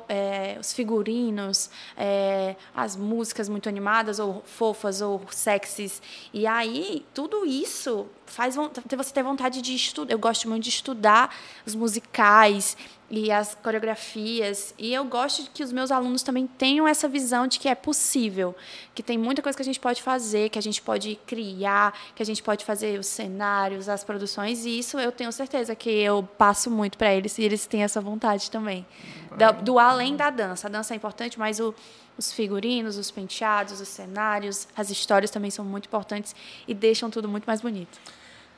É, 0.09 0.57
os 0.61 0.73
figurinos, 0.73 1.69
é, 1.97 2.55
as 2.77 2.95
músicas 2.95 3.49
muito 3.49 3.69
animadas, 3.69 4.21
ou 4.21 4.43
fofas, 4.45 5.01
ou 5.01 5.21
sexys. 5.31 6.01
E 6.33 6.47
aí, 6.47 7.05
tudo 7.13 7.45
isso 7.45 8.07
faz 8.31 8.55
você 8.55 9.13
ter 9.13 9.23
vontade 9.23 9.61
de 9.61 9.75
estudar. 9.75 10.13
Eu 10.13 10.19
gosto 10.19 10.49
muito 10.49 10.65
de 10.65 10.71
estudar 10.71 11.35
os 11.67 11.75
musicais 11.75 12.77
e 13.11 13.31
as 13.33 13.57
coreografias. 13.57 14.73
E 14.79 14.95
eu 14.95 15.05
gosto 15.05 15.51
que 15.51 15.65
os 15.65 15.73
meus 15.73 15.91
alunos 15.91 16.23
também 16.23 16.47
tenham 16.47 16.87
essa 16.87 17.09
visão 17.09 17.47
de 17.47 17.59
que 17.59 17.69
é 17.69 17.75
possível, 17.75 18.55
que 18.95 19.03
tem 19.03 19.19
muita 19.19 19.43
coisa 19.43 19.57
que 19.57 19.63
a 19.63 19.65
gente 19.65 19.81
pode 19.81 20.01
fazer, 20.01 20.49
que 20.49 20.59
a 20.59 20.63
gente 20.63 20.81
pode 20.81 21.17
criar, 21.27 21.93
que 22.15 22.23
a 22.23 22.27
gente 22.27 22.43
pode 22.43 22.65
fazer 22.65 22.99
os 23.01 23.09
cenários, 23.09 23.89
as 23.89 24.05
produções. 24.05 24.65
E 24.65 24.79
isso 24.79 24.99
eu 24.99 25.11
tenho 25.11 25.33
certeza 25.33 25.75
que 25.75 25.91
eu 25.91 26.23
passo 26.39 26.71
muito 26.71 26.97
para 26.97 27.13
eles 27.13 27.37
e 27.37 27.43
eles 27.43 27.67
têm 27.67 27.83
essa 27.83 28.01
vontade 28.01 28.49
também. 28.49 28.87
Do, 29.31 29.65
do 29.65 29.79
além 29.79 30.15
da 30.15 30.31
dança. 30.31 30.69
A 30.69 30.71
dança 30.71 30.95
é 30.95 30.97
importante, 30.97 31.37
mas 31.37 31.59
o, 31.59 31.75
os 32.17 32.33
figurinos, 32.33 32.97
os 32.97 33.11
penteados, 33.11 33.81
os 33.81 33.89
cenários, 33.89 34.69
as 34.77 34.89
histórias 34.89 35.33
também 35.33 35.51
são 35.51 35.65
muito 35.65 35.87
importantes 35.87 36.35
e 36.69 36.75
deixam 36.75 37.11
tudo 37.11 37.29
muito 37.29 37.45
mais 37.45 37.61
bonito. 37.61 37.99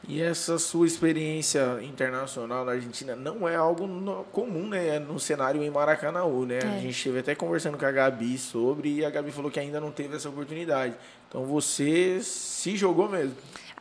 E 0.09 0.21
essa 0.21 0.59
sua 0.59 0.87
experiência 0.87 1.79
internacional 1.83 2.65
na 2.65 2.73
Argentina 2.73 3.15
não 3.15 3.49
é 3.49 3.55
algo 3.55 3.87
comum, 4.33 4.69
né? 4.69 4.99
No 4.99 5.21
cenário 5.21 5.63
em 5.63 5.71
Maracanãú, 5.71 6.45
né? 6.45 6.59
É. 6.59 6.67
A 6.67 6.79
gente 6.79 6.97
esteve 6.97 7.21
até 7.21 7.35
conversando 7.35 7.79
com 7.79 7.87
a 7.87 7.91
Gabi 7.91 8.37
sobre 8.37 8.97
e 8.97 9.05
a 9.05 9.11
Gabi 9.11 9.31
falou 9.31 9.51
que 9.51 9.61
ainda 9.61 9.81
não 9.81 9.93
teve 9.93 10.17
essa 10.17 10.29
oportunidade. 10.29 10.97
Então 11.29 11.45
você 11.45 12.19
se 12.21 12.77
jogou 12.77 13.09
mesmo. 13.09 13.37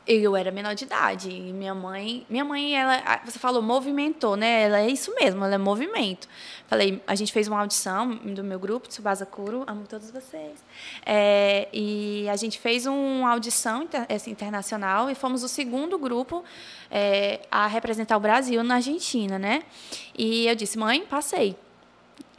Eu 0.07 0.35
era 0.35 0.51
menor 0.51 0.73
de 0.73 0.83
idade 0.83 1.29
e 1.29 1.53
minha 1.53 1.75
mãe, 1.75 2.25
minha 2.27 2.43
mãe, 2.43 2.75
ela, 2.75 3.21
você 3.23 3.37
falou 3.37 3.61
movimentou, 3.61 4.35
né? 4.35 4.63
Ela 4.63 4.79
é 4.79 4.87
isso 4.89 5.13
mesmo, 5.13 5.45
ela 5.45 5.53
é 5.53 5.57
movimento. 5.59 6.27
Falei, 6.67 7.01
a 7.05 7.13
gente 7.13 7.31
fez 7.31 7.47
uma 7.47 7.59
audição 7.59 8.15
do 8.15 8.43
meu 8.43 8.57
grupo, 8.57 8.87
Tsubasa 8.87 9.27
Kuro, 9.27 9.63
amo 9.67 9.85
todos 9.87 10.09
vocês. 10.09 10.63
É, 11.05 11.67
e 11.71 12.27
a 12.29 12.35
gente 12.35 12.59
fez 12.59 12.87
uma 12.87 13.29
audição 13.29 13.83
inter, 13.83 14.07
internacional 14.27 15.07
e 15.09 15.13
fomos 15.13 15.43
o 15.43 15.47
segundo 15.47 15.99
grupo 15.99 16.43
é, 16.89 17.41
a 17.51 17.67
representar 17.67 18.17
o 18.17 18.19
Brasil 18.19 18.63
na 18.63 18.75
Argentina, 18.75 19.37
né? 19.37 19.61
E 20.17 20.47
eu 20.47 20.55
disse, 20.55 20.79
mãe, 20.79 21.05
passei. 21.05 21.55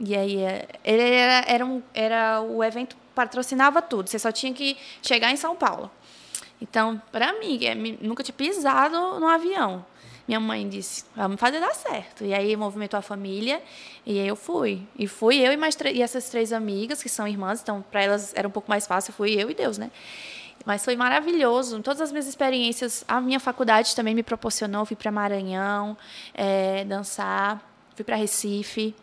E 0.00 0.16
aí, 0.16 0.38
é, 0.38 0.66
era, 0.82 1.44
era, 1.46 1.64
um, 1.64 1.80
era 1.94 2.40
o 2.40 2.64
evento 2.64 2.96
patrocinava 3.14 3.80
tudo. 3.80 4.08
Você 4.08 4.18
só 4.18 4.32
tinha 4.32 4.52
que 4.52 4.76
chegar 5.00 5.30
em 5.30 5.36
São 5.36 5.54
Paulo. 5.54 5.90
Então, 6.62 7.02
para 7.10 7.32
mim, 7.40 7.58
é, 7.64 7.74
nunca 7.74 8.22
tinha 8.22 8.34
pisado 8.34 9.18
no 9.18 9.26
avião. 9.26 9.84
Minha 10.28 10.38
mãe 10.38 10.68
disse, 10.68 11.04
vamos 11.16 11.40
fazer 11.40 11.58
dar 11.58 11.74
certo. 11.74 12.24
E 12.24 12.32
aí 12.32 12.56
movimentou 12.56 12.96
a 12.96 13.02
família 13.02 13.60
e 14.06 14.20
aí 14.20 14.28
eu 14.28 14.36
fui. 14.36 14.86
E 14.96 15.08
fui 15.08 15.38
eu 15.40 15.52
e, 15.52 15.56
mais 15.56 15.76
e 15.92 16.00
essas 16.00 16.28
três 16.30 16.52
amigas, 16.52 17.02
que 17.02 17.08
são 17.08 17.26
irmãs, 17.26 17.60
então 17.60 17.84
para 17.90 18.02
elas 18.02 18.32
era 18.36 18.46
um 18.46 18.50
pouco 18.50 18.70
mais 18.70 18.86
fácil, 18.86 19.12
fui 19.12 19.32
eu 19.32 19.50
e 19.50 19.54
Deus, 19.54 19.76
né? 19.76 19.90
Mas 20.64 20.84
foi 20.84 20.94
maravilhoso. 20.94 21.82
Todas 21.82 22.00
as 22.00 22.12
minhas 22.12 22.28
experiências, 22.28 23.04
a 23.08 23.20
minha 23.20 23.40
faculdade 23.40 23.96
também 23.96 24.14
me 24.14 24.22
proporcionou. 24.22 24.86
Fui 24.86 24.94
para 24.94 25.10
Maranhão 25.10 25.98
é, 26.32 26.84
dançar, 26.84 27.60
fui 27.96 28.04
para 28.04 28.14
Recife. 28.14 28.94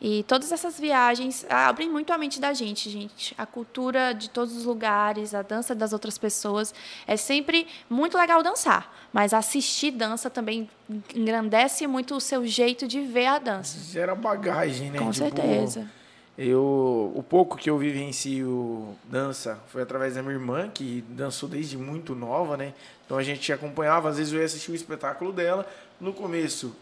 E 0.00 0.22
todas 0.24 0.52
essas 0.52 0.78
viagens 0.78 1.46
abrem 1.48 1.88
muito 1.88 2.12
a 2.12 2.18
mente 2.18 2.40
da 2.40 2.52
gente, 2.52 2.90
gente. 2.90 3.34
A 3.38 3.46
cultura 3.46 4.12
de 4.12 4.28
todos 4.30 4.56
os 4.56 4.64
lugares, 4.64 5.34
a 5.34 5.42
dança 5.42 5.74
das 5.74 5.92
outras 5.92 6.18
pessoas. 6.18 6.74
É 7.06 7.16
sempre 7.16 7.66
muito 7.88 8.16
legal 8.18 8.42
dançar, 8.42 9.08
mas 9.12 9.32
assistir 9.32 9.90
dança 9.90 10.28
também 10.28 10.68
engrandece 11.14 11.86
muito 11.86 12.14
o 12.14 12.20
seu 12.20 12.46
jeito 12.46 12.86
de 12.86 13.00
ver 13.00 13.26
a 13.26 13.38
dança. 13.38 13.78
Gera 13.92 14.14
bagagem, 14.14 14.90
né? 14.90 14.98
Com 14.98 15.10
tipo, 15.10 15.24
certeza. 15.24 15.88
Eu, 16.36 17.12
o 17.14 17.22
pouco 17.22 17.56
que 17.56 17.70
eu 17.70 17.78
vivencio 17.78 18.96
dança 19.04 19.58
foi 19.68 19.82
através 19.82 20.16
da 20.16 20.22
minha 20.22 20.34
irmã, 20.34 20.68
que 20.68 21.04
dançou 21.08 21.48
desde 21.48 21.78
muito 21.78 22.12
nova, 22.14 22.56
né? 22.56 22.74
Então 23.06 23.16
a 23.16 23.22
gente 23.22 23.52
acompanhava, 23.52 24.08
às 24.08 24.16
vezes 24.16 24.32
eu 24.32 24.40
ia 24.40 24.44
assistir 24.44 24.72
o 24.72 24.74
espetáculo 24.74 25.32
dela. 25.32 25.64
No 26.00 26.12
começo, 26.12 26.74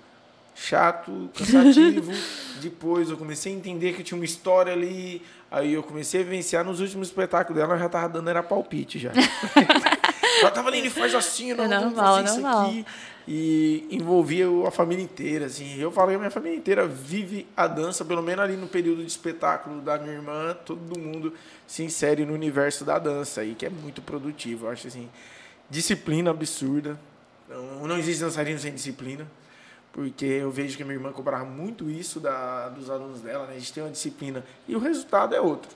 chato, 0.54 1.30
cansativo. 1.34 2.12
Depois 2.60 3.10
eu 3.10 3.16
comecei 3.16 3.52
a 3.52 3.56
entender 3.56 3.94
que 3.94 4.02
tinha 4.02 4.16
uma 4.16 4.24
história 4.24 4.72
ali. 4.72 5.22
Aí 5.50 5.74
eu 5.74 5.82
comecei 5.82 6.20
a 6.20 6.24
vivenciar 6.24 6.64
nos 6.64 6.80
últimos 6.80 7.08
espetáculos 7.08 7.60
dela, 7.60 7.74
ela 7.74 7.82
já 7.82 7.88
tava 7.88 8.08
dando 8.08 8.30
era 8.30 8.42
palpite 8.42 8.98
já. 8.98 9.12
ela 10.40 10.50
tava 10.50 10.68
ali, 10.68 10.78
ele 10.78 10.88
faz 10.90 11.14
assim, 11.14 11.52
não, 11.52 11.64
é 11.64 11.68
normal, 11.68 12.16
fazer 12.16 12.30
normal. 12.30 12.70
isso 12.70 12.80
aqui. 12.80 12.86
E 13.28 13.86
envolvia 13.90 14.46
a 14.66 14.70
família 14.70 15.04
inteira, 15.04 15.46
assim. 15.46 15.78
Eu 15.78 15.92
falo 15.92 16.08
que 16.08 16.14
a 16.14 16.18
minha 16.18 16.30
família 16.30 16.56
inteira 16.56 16.86
vive 16.86 17.46
a 17.56 17.66
dança, 17.66 18.04
pelo 18.04 18.22
menos 18.22 18.42
ali 18.42 18.56
no 18.56 18.66
período 18.66 19.02
de 19.02 19.10
espetáculo 19.10 19.80
da 19.80 19.98
minha 19.98 20.14
irmã, 20.14 20.56
todo 20.64 20.98
mundo 20.98 21.34
se 21.66 21.84
insere 21.84 22.24
no 22.24 22.32
universo 22.32 22.84
da 22.84 22.98
dança 22.98 23.42
aí, 23.42 23.54
que 23.54 23.66
é 23.66 23.70
muito 23.70 24.00
produtivo. 24.00 24.66
Eu 24.66 24.70
acho 24.70 24.88
assim, 24.88 25.08
disciplina 25.68 26.30
absurda. 26.30 26.98
Não, 27.48 27.86
não 27.86 27.98
existe 27.98 28.22
dançarino 28.22 28.58
sem 28.58 28.72
disciplina 28.72 29.28
porque 29.92 30.24
eu 30.24 30.50
vejo 30.50 30.76
que 30.76 30.84
minha 30.84 30.96
irmã 30.96 31.12
cobrava 31.12 31.44
muito 31.44 31.90
isso 31.90 32.18
da, 32.18 32.70
dos 32.70 32.88
alunos 32.88 33.20
dela, 33.20 33.46
né? 33.46 33.54
A 33.56 33.58
gente 33.58 33.72
tem 33.72 33.82
uma 33.82 33.90
disciplina 33.90 34.44
e 34.66 34.74
o 34.74 34.78
resultado 34.78 35.34
é 35.34 35.40
outro. 35.40 35.70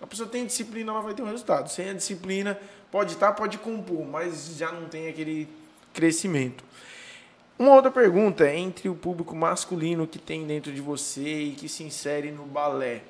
A 0.00 0.06
pessoa 0.06 0.28
tem 0.28 0.44
disciplina, 0.44 0.90
ela 0.90 1.00
vai 1.00 1.14
ter 1.14 1.22
um 1.22 1.26
resultado. 1.26 1.70
Sem 1.70 1.90
a 1.90 1.92
disciplina, 1.92 2.58
pode 2.90 3.12
estar, 3.12 3.32
pode 3.32 3.58
compor, 3.58 4.04
mas 4.04 4.56
já 4.56 4.72
não 4.72 4.88
tem 4.88 5.06
aquele 5.08 5.48
crescimento. 5.94 6.64
Uma 7.56 7.76
outra 7.76 7.90
pergunta, 7.90 8.52
entre 8.52 8.88
o 8.88 8.94
público 8.96 9.36
masculino 9.36 10.06
que 10.06 10.18
tem 10.18 10.44
dentro 10.44 10.72
de 10.72 10.80
você 10.80 11.42
e 11.42 11.52
que 11.52 11.68
se 11.68 11.84
insere 11.84 12.32
no 12.32 12.44
balé, 12.44 13.02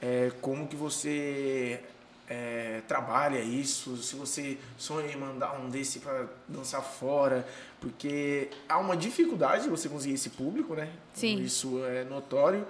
é, 0.00 0.32
como 0.40 0.66
que 0.66 0.74
você 0.74 1.80
é, 2.30 2.80
trabalha 2.86 3.40
isso, 3.40 3.96
se 3.96 4.14
você 4.14 4.56
sonha 4.78 5.12
em 5.12 5.16
mandar 5.16 5.60
um 5.60 5.68
desse 5.68 5.98
para 5.98 6.28
dançar 6.46 6.80
fora, 6.80 7.44
porque 7.80 8.48
há 8.68 8.78
uma 8.78 8.96
dificuldade 8.96 9.64
de 9.64 9.68
você 9.68 9.88
conseguir 9.88 10.14
esse 10.14 10.30
público, 10.30 10.76
né? 10.76 10.92
Sim. 11.12 11.42
Isso 11.42 11.84
é 11.84 12.04
notório. 12.04 12.64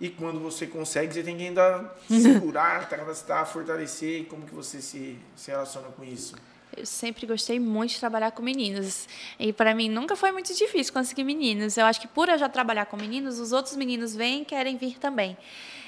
E 0.00 0.10
quando 0.10 0.40
você 0.40 0.66
consegue, 0.66 1.14
você 1.14 1.22
tem 1.22 1.36
que 1.36 1.44
ainda 1.46 1.94
segurar, 2.10 2.88
capacitar, 2.88 3.46
fortalecer. 3.46 4.24
Como 4.24 4.44
que 4.44 4.52
você 4.52 4.82
se, 4.82 5.16
se 5.36 5.52
relaciona 5.52 5.86
com 5.90 6.02
isso? 6.02 6.34
Eu 6.76 6.84
sempre 6.84 7.24
gostei 7.24 7.60
muito 7.60 7.92
de 7.92 8.00
trabalhar 8.00 8.32
com 8.32 8.42
meninos. 8.42 9.08
E 9.38 9.52
para 9.52 9.76
mim 9.76 9.88
nunca 9.88 10.16
foi 10.16 10.32
muito 10.32 10.52
difícil 10.52 10.92
conseguir 10.92 11.22
meninos. 11.22 11.76
Eu 11.76 11.86
acho 11.86 12.00
que 12.00 12.08
por 12.08 12.28
eu 12.28 12.36
já 12.36 12.48
trabalhar 12.48 12.86
com 12.86 12.96
meninos, 12.96 13.38
os 13.38 13.52
outros 13.52 13.76
meninos 13.76 14.16
vêm 14.16 14.42
e 14.42 14.44
querem 14.44 14.76
vir 14.76 14.98
também. 14.98 15.36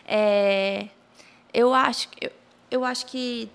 É, 0.06 0.87
eu 1.52 1.75
acho 1.75 2.09
que 2.11 2.26
eu 2.26 2.46
acho 2.85 3.06
que 3.06 3.50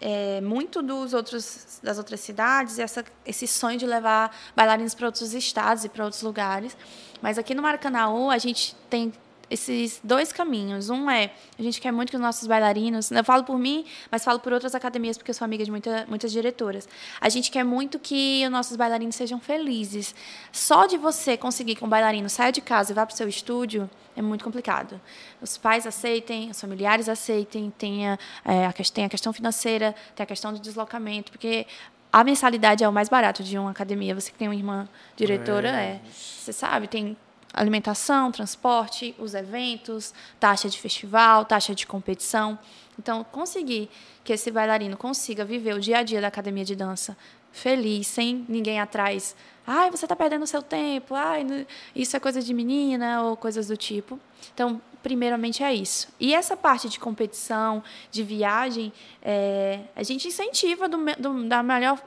é, 0.00 0.40
muito 0.40 0.82
dos 0.82 1.14
outros, 1.14 1.80
das 1.82 1.98
outras 1.98 2.20
cidades, 2.20 2.78
essa, 2.78 3.04
esse 3.24 3.46
sonho 3.46 3.78
de 3.78 3.86
levar 3.86 4.36
bailarinos 4.54 4.94
para 4.94 5.06
outros 5.06 5.32
estados 5.32 5.84
e 5.84 5.88
para 5.88 6.04
outros 6.04 6.22
lugares. 6.22 6.76
Mas 7.22 7.38
aqui 7.38 7.54
no 7.54 7.62
Maracanã, 7.62 8.30
a 8.30 8.38
gente 8.38 8.76
tem 8.90 9.12
esses 9.50 10.00
dois 10.02 10.32
caminhos. 10.32 10.90
Um 10.90 11.10
é, 11.10 11.30
a 11.58 11.62
gente 11.62 11.80
quer 11.80 11.92
muito 11.92 12.10
que 12.10 12.16
os 12.16 12.22
nossos 12.22 12.46
bailarinos, 12.46 13.10
eu 13.10 13.24
falo 13.24 13.44
por 13.44 13.58
mim, 13.58 13.84
mas 14.10 14.24
falo 14.24 14.40
por 14.40 14.52
outras 14.52 14.74
academias, 14.74 15.16
porque 15.16 15.30
eu 15.30 15.34
sou 15.34 15.44
amiga 15.44 15.64
de 15.64 15.70
muita, 15.70 16.04
muitas 16.08 16.32
diretoras. 16.32 16.88
A 17.20 17.28
gente 17.28 17.50
quer 17.50 17.64
muito 17.64 17.98
que 17.98 18.42
os 18.44 18.50
nossos 18.50 18.76
bailarinos 18.76 19.14
sejam 19.14 19.40
felizes. 19.40 20.14
Só 20.52 20.86
de 20.86 20.96
você 20.96 21.36
conseguir 21.36 21.74
que 21.74 21.84
um 21.84 21.88
bailarino 21.88 22.28
saia 22.28 22.52
de 22.52 22.60
casa 22.60 22.92
e 22.92 22.94
vá 22.94 23.04
para 23.06 23.14
o 23.14 23.16
seu 23.16 23.28
estúdio, 23.28 23.88
é 24.16 24.22
muito 24.22 24.44
complicado. 24.44 25.00
Os 25.40 25.56
pais 25.56 25.86
aceitem, 25.86 26.50
os 26.50 26.60
familiares 26.60 27.08
aceitem, 27.08 27.72
tenha, 27.76 28.18
é, 28.44 28.66
a, 28.66 28.72
tem 28.72 29.04
a 29.04 29.08
questão 29.08 29.32
financeira, 29.32 29.94
tem 30.14 30.24
a 30.24 30.26
questão 30.26 30.52
do 30.52 30.58
deslocamento, 30.58 31.32
porque 31.32 31.66
a 32.12 32.22
mensalidade 32.22 32.84
é 32.84 32.88
o 32.88 32.92
mais 32.92 33.08
barato 33.08 33.42
de 33.42 33.58
uma 33.58 33.72
academia. 33.72 34.14
Você 34.14 34.30
que 34.30 34.38
tem 34.38 34.46
uma 34.46 34.54
irmã 34.54 34.88
diretora, 35.16 35.68
é. 35.68 35.84
é. 35.84 36.00
Você 36.12 36.52
sabe, 36.52 36.86
tem 36.86 37.16
alimentação, 37.54 38.32
transporte, 38.32 39.14
os 39.18 39.34
eventos, 39.34 40.12
taxa 40.40 40.68
de 40.68 40.78
festival, 40.78 41.44
taxa 41.44 41.74
de 41.74 41.86
competição. 41.86 42.58
Então, 42.98 43.24
conseguir 43.24 43.88
que 44.22 44.32
esse 44.32 44.50
bailarino 44.50 44.96
consiga 44.96 45.44
viver 45.44 45.74
o 45.74 45.80
dia 45.80 45.98
a 45.98 46.02
dia 46.02 46.20
da 46.20 46.28
academia 46.28 46.64
de 46.64 46.74
dança 46.74 47.16
feliz, 47.52 48.08
sem 48.08 48.44
ninguém 48.48 48.80
atrás. 48.80 49.36
Ai, 49.66 49.90
você 49.90 50.04
está 50.04 50.16
perdendo 50.16 50.42
o 50.42 50.46
seu 50.46 50.60
tempo. 50.60 51.14
Ai, 51.14 51.66
isso 51.94 52.16
é 52.16 52.20
coisa 52.20 52.42
de 52.42 52.52
menina 52.52 53.22
ou 53.22 53.36
coisas 53.36 53.68
do 53.68 53.76
tipo. 53.76 54.18
Então, 54.52 54.82
primeiramente 55.02 55.62
é 55.62 55.72
isso. 55.72 56.08
E 56.18 56.34
essa 56.34 56.56
parte 56.56 56.88
de 56.88 56.98
competição, 56.98 57.82
de 58.10 58.22
viagem, 58.22 58.92
é, 59.22 59.80
a 59.94 60.02
gente 60.02 60.26
incentiva 60.26 60.88
do, 60.88 60.98
do, 61.18 61.48
da 61.48 61.62
melhor, 61.62 62.02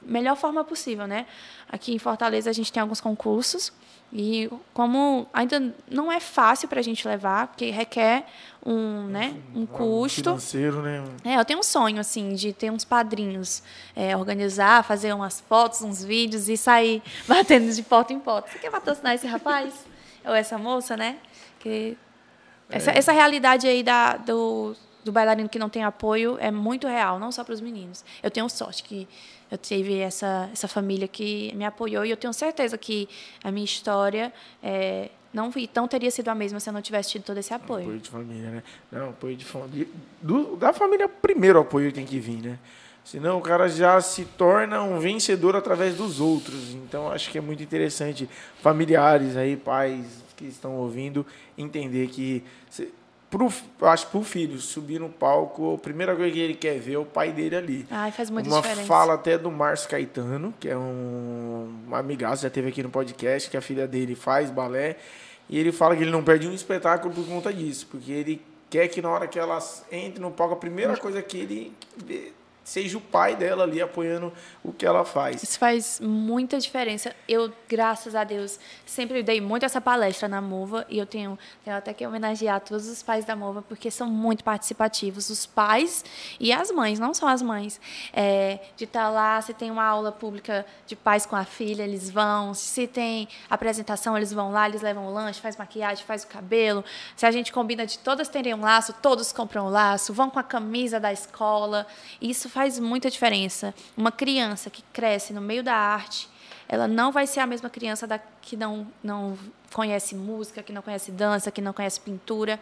melhor 0.00 0.36
forma 0.36 0.62
possível, 0.64 1.06
né? 1.06 1.26
Aqui 1.68 1.92
em 1.92 1.98
Fortaleza 1.98 2.48
a 2.48 2.52
gente 2.52 2.72
tem 2.72 2.80
alguns 2.80 3.00
concursos 3.00 3.72
e 4.12 4.50
como 4.74 5.26
ainda 5.32 5.74
não 5.90 6.12
é 6.12 6.20
fácil 6.20 6.68
para 6.68 6.80
a 6.80 6.82
gente 6.82 7.08
levar, 7.08 7.46
porque 7.46 7.70
requer 7.70 8.26
um, 8.64 9.06
né, 9.06 9.34
um 9.54 9.64
custo. 9.64 10.22
Financeiro, 10.22 10.82
né? 10.82 11.02
É, 11.24 11.36
eu 11.38 11.44
tenho 11.46 11.60
um 11.60 11.62
sonho, 11.62 11.98
assim, 11.98 12.34
de 12.34 12.52
ter 12.52 12.70
uns 12.70 12.84
padrinhos, 12.84 13.62
é, 13.96 14.14
organizar, 14.14 14.84
fazer 14.84 15.14
umas 15.14 15.40
fotos, 15.40 15.80
uns 15.80 16.04
vídeos 16.04 16.50
e 16.50 16.58
sair 16.58 17.02
batendo 17.26 17.72
de 17.72 17.82
porta 17.82 18.12
em 18.12 18.20
porta. 18.20 18.50
Você 18.50 18.58
quer 18.58 18.70
patrocinar 18.70 19.14
esse 19.14 19.26
rapaz? 19.26 19.86
Ou 20.26 20.34
essa 20.34 20.58
moça, 20.58 20.94
né? 20.94 21.16
Que 21.58 21.96
essa, 22.68 22.90
é. 22.90 22.98
essa 22.98 23.12
realidade 23.12 23.66
aí 23.66 23.82
da, 23.82 24.18
do, 24.18 24.76
do 25.04 25.12
bailarino 25.12 25.48
que 25.48 25.58
não 25.58 25.68
tem 25.68 25.84
apoio 25.84 26.36
é 26.40 26.50
muito 26.50 26.86
real, 26.86 27.18
não 27.18 27.32
só 27.32 27.42
para 27.44 27.54
os 27.54 27.60
meninos. 27.60 28.04
Eu 28.22 28.30
tenho 28.30 28.48
sorte 28.48 28.82
que 28.82 29.08
eu 29.50 29.58
tive 29.58 29.98
essa, 29.98 30.48
essa 30.52 30.66
família 30.66 31.06
que 31.06 31.52
me 31.54 31.64
apoiou 31.64 32.04
e 32.04 32.10
eu 32.10 32.16
tenho 32.16 32.32
certeza 32.32 32.78
que 32.78 33.08
a 33.44 33.50
minha 33.50 33.64
história 33.64 34.32
é, 34.62 35.10
não, 35.32 35.52
não 35.74 35.88
teria 35.88 36.10
sido 36.10 36.28
a 36.28 36.34
mesma 36.34 36.60
se 36.60 36.68
eu 36.68 36.72
não 36.72 36.82
tivesse 36.82 37.10
tido 37.10 37.24
todo 37.24 37.38
esse 37.38 37.52
apoio. 37.52 37.84
Apoio 37.84 38.00
de 38.00 38.10
família, 38.10 38.50
né? 38.50 38.62
Não, 38.90 39.10
apoio 39.10 39.36
de 39.36 39.44
família. 39.44 39.88
Da 40.58 40.72
família, 40.72 41.08
primeiro 41.08 41.58
apoio 41.58 41.92
tem 41.92 42.06
que 42.06 42.18
vir, 42.18 42.40
né? 42.40 42.58
Senão 43.04 43.38
o 43.38 43.40
cara 43.40 43.68
já 43.68 44.00
se 44.00 44.24
torna 44.24 44.80
um 44.82 45.00
vencedor 45.00 45.56
através 45.56 45.96
dos 45.96 46.20
outros. 46.20 46.72
Então 46.74 47.10
acho 47.10 47.30
que 47.30 47.38
é 47.38 47.40
muito 47.40 47.62
interessante 47.62 48.28
familiares 48.60 49.36
aí, 49.36 49.56
pais 49.56 50.22
que 50.36 50.44
estão 50.44 50.76
ouvindo, 50.76 51.26
entender 51.58 52.08
que 52.08 52.44
pro, 53.32 53.50
acho 53.88 54.06
pro 54.08 54.22
filho 54.22 54.58
subir 54.58 55.00
no 55.00 55.08
palco, 55.08 55.74
a 55.74 55.78
primeira 55.78 56.14
coisa 56.14 56.30
que 56.30 56.38
ele 56.38 56.54
quer 56.54 56.78
ver 56.78 56.94
é 56.94 56.98
o 56.98 57.04
pai 57.06 57.32
dele 57.32 57.56
ali. 57.56 57.86
Ai, 57.90 58.12
faz 58.12 58.28
muita 58.28 58.50
Uma 58.50 58.60
diferença. 58.60 58.86
fala 58.86 59.14
até 59.14 59.38
do 59.38 59.50
Márcio 59.50 59.88
Caetano, 59.88 60.52
que 60.60 60.68
é 60.68 60.76
um, 60.76 61.72
um 61.88 61.94
amigaço, 61.94 62.42
já 62.42 62.50
teve 62.50 62.68
aqui 62.68 62.82
no 62.82 62.90
podcast, 62.90 63.48
que 63.48 63.56
a 63.56 63.62
filha 63.62 63.88
dele 63.88 64.14
faz 64.14 64.50
balé. 64.50 64.96
E 65.48 65.58
ele 65.58 65.72
fala 65.72 65.96
que 65.96 66.02
ele 66.02 66.10
não 66.10 66.22
perde 66.22 66.46
um 66.46 66.52
espetáculo 66.52 67.12
por 67.12 67.26
conta 67.26 67.52
disso, 67.52 67.86
porque 67.90 68.12
ele 68.12 68.40
quer 68.70 68.88
que 68.88 69.02
na 69.02 69.10
hora 69.10 69.26
que 69.26 69.38
elas 69.38 69.84
entrem 69.90 70.20
no 70.20 70.30
palco, 70.30 70.54
a 70.54 70.56
primeira 70.58 70.96
coisa 70.96 71.20
que 71.22 71.38
ele 71.38 71.72
seja 72.64 72.96
o 72.96 73.00
pai 73.00 73.34
dela 73.34 73.64
ali 73.64 73.80
apoiando 73.80 74.32
o 74.62 74.72
que 74.72 74.86
ela 74.86 75.04
faz. 75.04 75.42
Isso 75.42 75.58
faz 75.58 75.98
muita 76.00 76.58
diferença. 76.58 77.14
Eu, 77.28 77.52
graças 77.68 78.14
a 78.14 78.24
Deus, 78.24 78.58
sempre 78.86 79.22
dei 79.22 79.40
muito 79.40 79.64
essa 79.64 79.80
palestra 79.80 80.28
na 80.28 80.40
MOVA 80.40 80.86
e 80.88 80.98
eu 80.98 81.06
tenho, 81.06 81.38
tenho 81.64 81.76
até 81.76 81.92
que 81.92 82.06
homenagear 82.06 82.60
todos 82.60 82.88
os 82.88 83.02
pais 83.02 83.24
da 83.24 83.34
MOVA 83.34 83.62
porque 83.62 83.90
são 83.90 84.08
muito 84.08 84.44
participativos. 84.44 85.28
Os 85.30 85.44
pais 85.44 86.04
e 86.38 86.52
as 86.52 86.70
mães, 86.70 86.98
não 86.98 87.12
só 87.12 87.28
as 87.28 87.42
mães. 87.42 87.80
É, 88.12 88.60
de 88.76 88.84
estar 88.84 89.04
tá 89.04 89.10
lá, 89.10 89.40
se 89.40 89.52
tem 89.52 89.70
uma 89.70 89.84
aula 89.84 90.12
pública 90.12 90.64
de 90.86 90.94
pais 90.94 91.26
com 91.26 91.34
a 91.34 91.44
filha, 91.44 91.82
eles 91.82 92.08
vão. 92.08 92.54
Se 92.54 92.86
tem 92.86 93.28
apresentação, 93.50 94.16
eles 94.16 94.32
vão 94.32 94.52
lá, 94.52 94.68
eles 94.68 94.82
levam 94.82 95.06
o 95.06 95.12
lanche, 95.12 95.40
faz 95.40 95.56
maquiagem, 95.56 96.04
faz 96.04 96.22
o 96.22 96.28
cabelo. 96.28 96.84
Se 97.16 97.26
a 97.26 97.30
gente 97.30 97.52
combina 97.52 97.84
de 97.84 97.98
todas 97.98 98.28
terem 98.28 98.54
um 98.54 98.60
laço, 98.60 98.92
todos 99.02 99.32
compram 99.32 99.66
um 99.66 99.70
laço, 99.70 100.12
vão 100.12 100.30
com 100.30 100.38
a 100.38 100.42
camisa 100.42 101.00
da 101.00 101.12
escola. 101.12 101.86
Isso 102.20 102.51
faz 102.52 102.78
muita 102.78 103.10
diferença. 103.10 103.74
Uma 103.96 104.12
criança 104.12 104.68
que 104.68 104.82
cresce 104.92 105.32
no 105.32 105.40
meio 105.40 105.62
da 105.62 105.74
arte, 105.74 106.28
ela 106.68 106.86
não 106.86 107.10
vai 107.10 107.26
ser 107.26 107.40
a 107.40 107.46
mesma 107.46 107.70
criança 107.70 108.06
da, 108.06 108.18
que 108.18 108.56
não, 108.56 108.86
não 109.02 109.38
conhece 109.72 110.14
música, 110.14 110.62
que 110.62 110.72
não 110.72 110.82
conhece 110.82 111.10
dança, 111.10 111.50
que 111.50 111.62
não 111.62 111.72
conhece 111.72 111.98
pintura. 111.98 112.60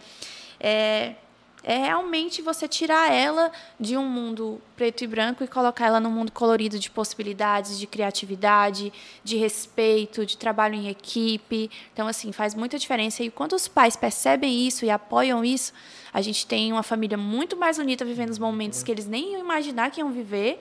É, 0.60 1.14
é 1.62 1.76
realmente 1.76 2.40
você 2.40 2.66
tirar 2.66 3.12
ela 3.12 3.52
de 3.78 3.96
um 3.96 4.08
mundo 4.08 4.60
preto 4.76 5.04
e 5.04 5.06
branco 5.06 5.44
e 5.44 5.48
colocar 5.48 5.86
ela 5.86 6.00
num 6.00 6.10
mundo 6.10 6.32
colorido 6.32 6.78
de 6.78 6.90
possibilidades, 6.90 7.78
de 7.78 7.86
criatividade, 7.86 8.92
de 9.22 9.36
respeito, 9.36 10.24
de 10.24 10.36
trabalho 10.36 10.74
em 10.74 10.88
equipe. 10.88 11.70
Então, 11.92 12.06
assim, 12.08 12.32
faz 12.32 12.54
muita 12.54 12.78
diferença. 12.78 13.22
E 13.22 13.30
quando 13.30 13.52
os 13.52 13.68
pais 13.68 13.94
percebem 13.94 14.66
isso 14.66 14.84
e 14.84 14.90
apoiam 14.90 15.44
isso, 15.44 15.72
a 16.12 16.20
gente 16.20 16.46
tem 16.46 16.72
uma 16.72 16.82
família 16.82 17.16
muito 17.16 17.56
mais 17.56 17.78
unida 17.78 18.04
vivendo 18.04 18.30
os 18.30 18.38
momentos 18.38 18.82
que 18.82 18.90
eles 18.90 19.06
nem 19.06 19.32
iam 19.32 19.40
imaginar 19.40 19.90
que 19.90 20.00
iam 20.00 20.10
viver 20.10 20.58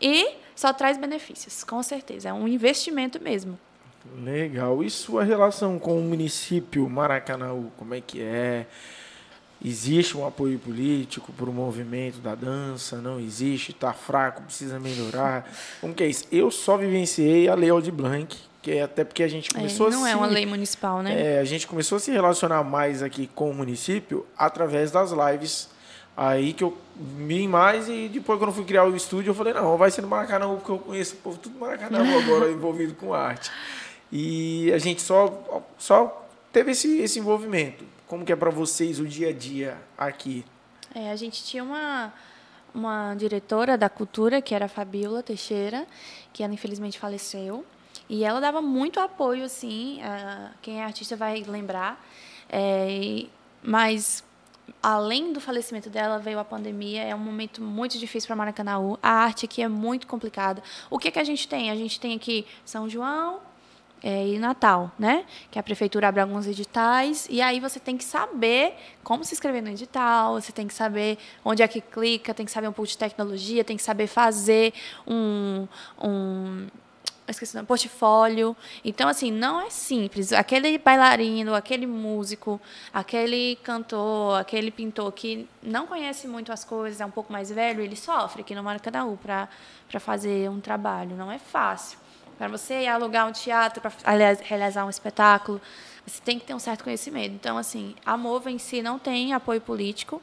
e 0.00 0.36
só 0.54 0.72
traz 0.72 0.98
benefícios, 0.98 1.64
com 1.64 1.82
certeza. 1.82 2.28
É 2.28 2.32
um 2.32 2.46
investimento 2.46 3.20
mesmo. 3.20 3.58
Legal. 4.22 4.84
E 4.84 4.90
sua 4.90 5.24
relação 5.24 5.78
com 5.78 5.98
o 5.98 6.02
município 6.02 6.88
Maracanaú, 6.88 7.72
como 7.76 7.94
é 7.94 8.00
que 8.00 8.20
é? 8.20 8.66
Existe 9.64 10.14
um 10.14 10.26
apoio 10.26 10.58
político 10.58 11.32
para 11.32 11.48
o 11.48 11.52
movimento 11.52 12.18
da 12.18 12.34
dança? 12.34 12.98
Não 12.98 13.18
existe? 13.18 13.70
Está 13.72 13.94
fraco? 13.94 14.42
Precisa 14.42 14.78
melhorar? 14.78 15.50
Como 15.80 15.94
que 15.94 16.04
é 16.04 16.06
isso? 16.06 16.26
Eu 16.30 16.50
só 16.50 16.76
vivenciei 16.76 17.48
a 17.48 17.54
Lei 17.54 17.70
Aldir 17.70 17.92
Blanc, 17.92 18.36
que 18.60 18.72
é 18.72 18.82
até 18.82 19.04
porque 19.04 19.22
a 19.22 19.28
gente 19.28 19.50
é, 19.54 19.54
começou 19.54 19.88
é, 19.88 19.90
não 19.90 19.98
a 19.98 20.00
Não 20.02 20.06
é 20.06 20.16
uma 20.16 20.26
lei 20.26 20.44
municipal, 20.44 21.02
né? 21.02 21.36
É, 21.36 21.40
a 21.40 21.44
gente 21.44 21.66
começou 21.66 21.96
a 21.96 21.98
se 21.98 22.10
relacionar 22.10 22.62
mais 22.62 23.02
aqui 23.02 23.26
com 23.34 23.50
o 23.50 23.54
município 23.54 24.26
através 24.36 24.90
das 24.90 25.12
lives. 25.12 25.70
Aí 26.14 26.52
que 26.52 26.62
eu 26.62 26.76
vi 26.94 27.48
mais 27.48 27.88
e 27.88 28.08
depois 28.08 28.38
quando 28.38 28.50
eu 28.50 28.54
fui 28.54 28.64
criar 28.64 28.84
o 28.84 28.94
estúdio 28.94 29.30
eu 29.30 29.34
falei, 29.34 29.54
não, 29.54 29.78
vai 29.78 29.90
ser 29.90 30.02
no 30.02 30.08
Maracanã, 30.08 30.54
porque 30.56 30.70
eu 30.70 30.78
conheço 30.78 31.14
o 31.14 31.18
povo 31.18 31.38
tudo 31.38 31.58
Maracanã 31.58 32.04
agora 32.22 32.50
envolvido 32.52 32.94
com 32.94 33.14
arte. 33.14 33.50
E 34.12 34.70
a 34.74 34.78
gente 34.78 35.00
só, 35.00 35.64
só 35.78 36.28
teve 36.52 36.72
esse, 36.72 36.98
esse 36.98 37.18
envolvimento. 37.18 37.93
Como 38.06 38.24
que 38.24 38.32
é 38.32 38.36
para 38.36 38.50
vocês 38.50 39.00
o 39.00 39.06
dia 39.06 39.30
a 39.30 39.32
dia 39.32 39.78
aqui? 39.96 40.44
É, 40.94 41.10
a 41.10 41.16
gente 41.16 41.42
tinha 41.42 41.64
uma, 41.64 42.12
uma 42.74 43.14
diretora 43.14 43.78
da 43.78 43.88
cultura, 43.88 44.42
que 44.42 44.54
era 44.54 44.66
a 44.66 44.68
Fabiola 44.68 45.22
Teixeira, 45.22 45.86
que 46.32 46.42
ela 46.42 46.52
infelizmente 46.52 46.98
faleceu. 46.98 47.64
E 48.08 48.22
ela 48.22 48.40
dava 48.40 48.60
muito 48.60 49.00
apoio, 49.00 49.44
assim, 49.44 50.00
quem 50.60 50.80
é 50.80 50.84
artista 50.84 51.16
vai 51.16 51.42
lembrar. 51.42 52.04
É, 52.50 53.26
mas, 53.62 54.22
além 54.82 55.32
do 55.32 55.40
falecimento 55.40 55.88
dela, 55.88 56.18
veio 56.18 56.38
a 56.38 56.44
pandemia. 56.44 57.02
É 57.02 57.14
um 57.14 57.18
momento 57.18 57.62
muito 57.62 57.98
difícil 57.98 58.26
para 58.26 58.36
Maracanãú. 58.36 58.98
A 59.02 59.10
arte 59.10 59.46
aqui 59.46 59.62
é 59.62 59.68
muito 59.68 60.06
complicada. 60.06 60.62
O 60.90 60.98
que, 60.98 61.10
que 61.10 61.18
a 61.18 61.24
gente 61.24 61.48
tem? 61.48 61.70
A 61.70 61.76
gente 61.76 61.98
tem 61.98 62.14
aqui 62.14 62.46
São 62.64 62.88
João, 62.88 63.40
é, 64.04 64.28
e 64.28 64.38
Natal, 64.38 64.92
né? 64.98 65.24
Que 65.50 65.58
a 65.58 65.62
prefeitura 65.62 66.08
abre 66.08 66.20
alguns 66.20 66.46
editais 66.46 67.26
e 67.30 67.40
aí 67.40 67.58
você 67.58 67.80
tem 67.80 67.96
que 67.96 68.04
saber 68.04 68.74
como 69.02 69.24
se 69.24 69.32
inscrever 69.32 69.62
no 69.62 69.70
edital, 69.70 70.34
você 70.34 70.52
tem 70.52 70.66
que 70.66 70.74
saber 70.74 71.16
onde 71.42 71.62
é 71.62 71.68
que 71.68 71.80
clica, 71.80 72.34
tem 72.34 72.44
que 72.44 72.52
saber 72.52 72.68
um 72.68 72.72
pouco 72.72 72.86
de 72.86 72.98
tecnologia, 72.98 73.64
tem 73.64 73.78
que 73.78 73.82
saber 73.82 74.06
fazer 74.06 74.74
um, 75.06 75.66
um 75.98 76.66
esqueci, 77.26 77.58
um 77.58 77.64
portfólio. 77.64 78.54
Então, 78.84 79.08
assim, 79.08 79.30
não 79.30 79.58
é 79.58 79.70
simples. 79.70 80.34
Aquele 80.34 80.76
bailarino, 80.76 81.54
aquele 81.54 81.86
músico, 81.86 82.60
aquele 82.92 83.56
cantor, 83.62 84.38
aquele 84.38 84.70
pintor 84.70 85.12
que 85.12 85.48
não 85.62 85.86
conhece 85.86 86.28
muito 86.28 86.52
as 86.52 86.62
coisas, 86.62 87.00
é 87.00 87.06
um 87.06 87.10
pouco 87.10 87.32
mais 87.32 87.50
velho, 87.50 87.80
ele 87.80 87.96
sofre 87.96 88.42
aqui 88.42 88.54
no 88.54 88.62
Maracanã 88.62 89.16
para 89.16 90.00
fazer 90.00 90.50
um 90.50 90.60
trabalho. 90.60 91.16
Não 91.16 91.32
é 91.32 91.38
fácil. 91.38 92.03
Para 92.38 92.48
você 92.48 92.86
alugar 92.86 93.28
um 93.28 93.32
teatro, 93.32 93.80
para 93.80 93.92
realizar 94.42 94.84
um 94.84 94.90
espetáculo, 94.90 95.60
você 96.06 96.20
tem 96.22 96.38
que 96.38 96.44
ter 96.44 96.54
um 96.54 96.58
certo 96.58 96.84
conhecimento. 96.84 97.34
Então, 97.34 97.56
assim, 97.56 97.94
a 98.04 98.16
Mova 98.16 98.50
em 98.50 98.58
si 98.58 98.82
não 98.82 98.98
tem 98.98 99.32
apoio 99.32 99.60
político. 99.60 100.20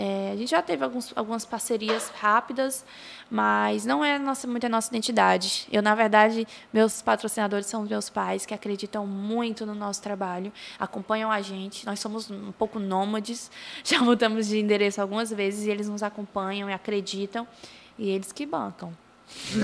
É, 0.00 0.30
a 0.32 0.36
gente 0.36 0.50
já 0.50 0.62
teve 0.62 0.84
alguns, 0.84 1.12
algumas 1.16 1.44
parcerias 1.44 2.08
rápidas, 2.10 2.84
mas 3.28 3.84
não 3.84 4.04
é 4.04 4.16
nossa, 4.16 4.46
muito 4.46 4.64
a 4.64 4.68
nossa 4.68 4.88
identidade. 4.90 5.66
Eu, 5.72 5.82
na 5.82 5.92
verdade, 5.92 6.46
meus 6.72 7.02
patrocinadores 7.02 7.66
são 7.66 7.82
meus 7.82 8.08
pais, 8.08 8.46
que 8.46 8.54
acreditam 8.54 9.04
muito 9.08 9.66
no 9.66 9.74
nosso 9.74 10.00
trabalho, 10.00 10.52
acompanham 10.78 11.32
a 11.32 11.40
gente. 11.40 11.84
Nós 11.84 11.98
somos 11.98 12.30
um 12.30 12.52
pouco 12.52 12.78
nômades, 12.78 13.50
já 13.82 13.98
mudamos 14.00 14.46
de 14.46 14.60
endereço 14.60 15.02
algumas 15.02 15.30
vezes 15.30 15.66
e 15.66 15.70
eles 15.70 15.88
nos 15.88 16.04
acompanham 16.04 16.70
e 16.70 16.72
acreditam, 16.72 17.44
e 17.98 18.08
eles 18.08 18.30
que 18.30 18.46
bancam. 18.46 18.92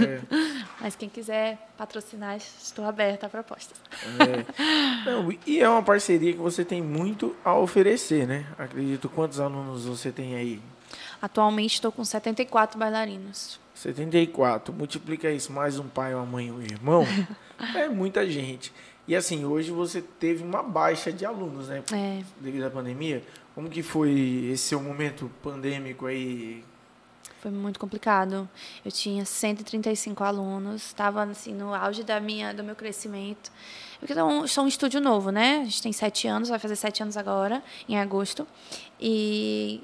É. 0.03 0.21
Mas 0.81 0.95
quem 0.97 1.09
quiser 1.09 1.59
patrocinar, 1.77 2.37
estou 2.37 2.85
aberta 2.85 3.27
a 3.27 3.29
propostas. 3.29 3.77
É. 4.19 5.11
Não, 5.11 5.33
e 5.47 5.61
é 5.61 5.69
uma 5.69 5.83
parceria 5.83 6.33
que 6.33 6.39
você 6.39 6.65
tem 6.65 6.83
muito 6.83 7.35
a 7.45 7.57
oferecer, 7.57 8.27
né? 8.27 8.47
Acredito. 8.59 9.09
Quantos 9.09 9.41
alunos 9.41 9.87
você 9.87 10.13
tem 10.13 10.35
aí? 10.35 10.61
Atualmente 11.21 11.75
estou 11.75 11.91
com 11.91 12.05
74 12.05 12.79
bailarinos. 12.79 13.59
74. 13.75 14.73
Multiplica 14.73 15.31
isso 15.31 15.53
mais 15.53 15.79
um 15.79 15.89
pai, 15.89 16.15
uma 16.15 16.27
mãe 16.27 16.49
e 16.49 16.53
um 16.53 16.61
irmão. 16.61 17.07
é 17.75 17.89
muita 17.89 18.29
gente. 18.29 18.73
E 19.07 19.15
assim, 19.15 19.45
hoje 19.45 19.71
você 19.71 20.01
teve 20.01 20.43
uma 20.43 20.63
baixa 20.63 21.13
de 21.13 21.27
alunos, 21.27 21.69
né? 21.69 21.83
É. 21.93 22.23
Devido 22.41 22.65
à 22.65 22.71
pandemia. 22.71 23.23
Como 23.55 23.69
que 23.69 23.83
foi 23.83 24.49
esse 24.53 24.65
seu 24.65 24.81
momento 24.81 25.31
pandêmico 25.43 26.07
aí? 26.07 26.65
Foi 27.45 27.51
muito 27.51 27.79
complicado. 27.79 28.49
Eu 28.83 28.91
tinha 28.91 29.23
135 29.23 30.25
alunos, 30.25 30.87
estava 30.87 31.25
assim 31.25 31.53
no 31.53 31.75
auge 31.75 32.03
da 32.03 32.19
minha, 32.19 32.55
do 32.55 32.65
meu 32.65 32.75
crescimento. 32.75 33.53
Porque 34.01 34.15
eu 34.15 34.49
sou 34.49 34.65
um 34.65 34.67
estúdio 34.67 34.99
novo, 34.99 35.29
né? 35.29 35.59
A 35.61 35.65
gente 35.65 35.83
tem 35.83 35.93
sete 35.93 36.27
anos, 36.27 36.49
vai 36.49 36.59
fazer 36.59 36.75
sete 36.75 37.03
anos 37.03 37.19
agora, 37.19 37.63
em 37.87 37.99
agosto. 38.01 38.49
E 38.99 39.83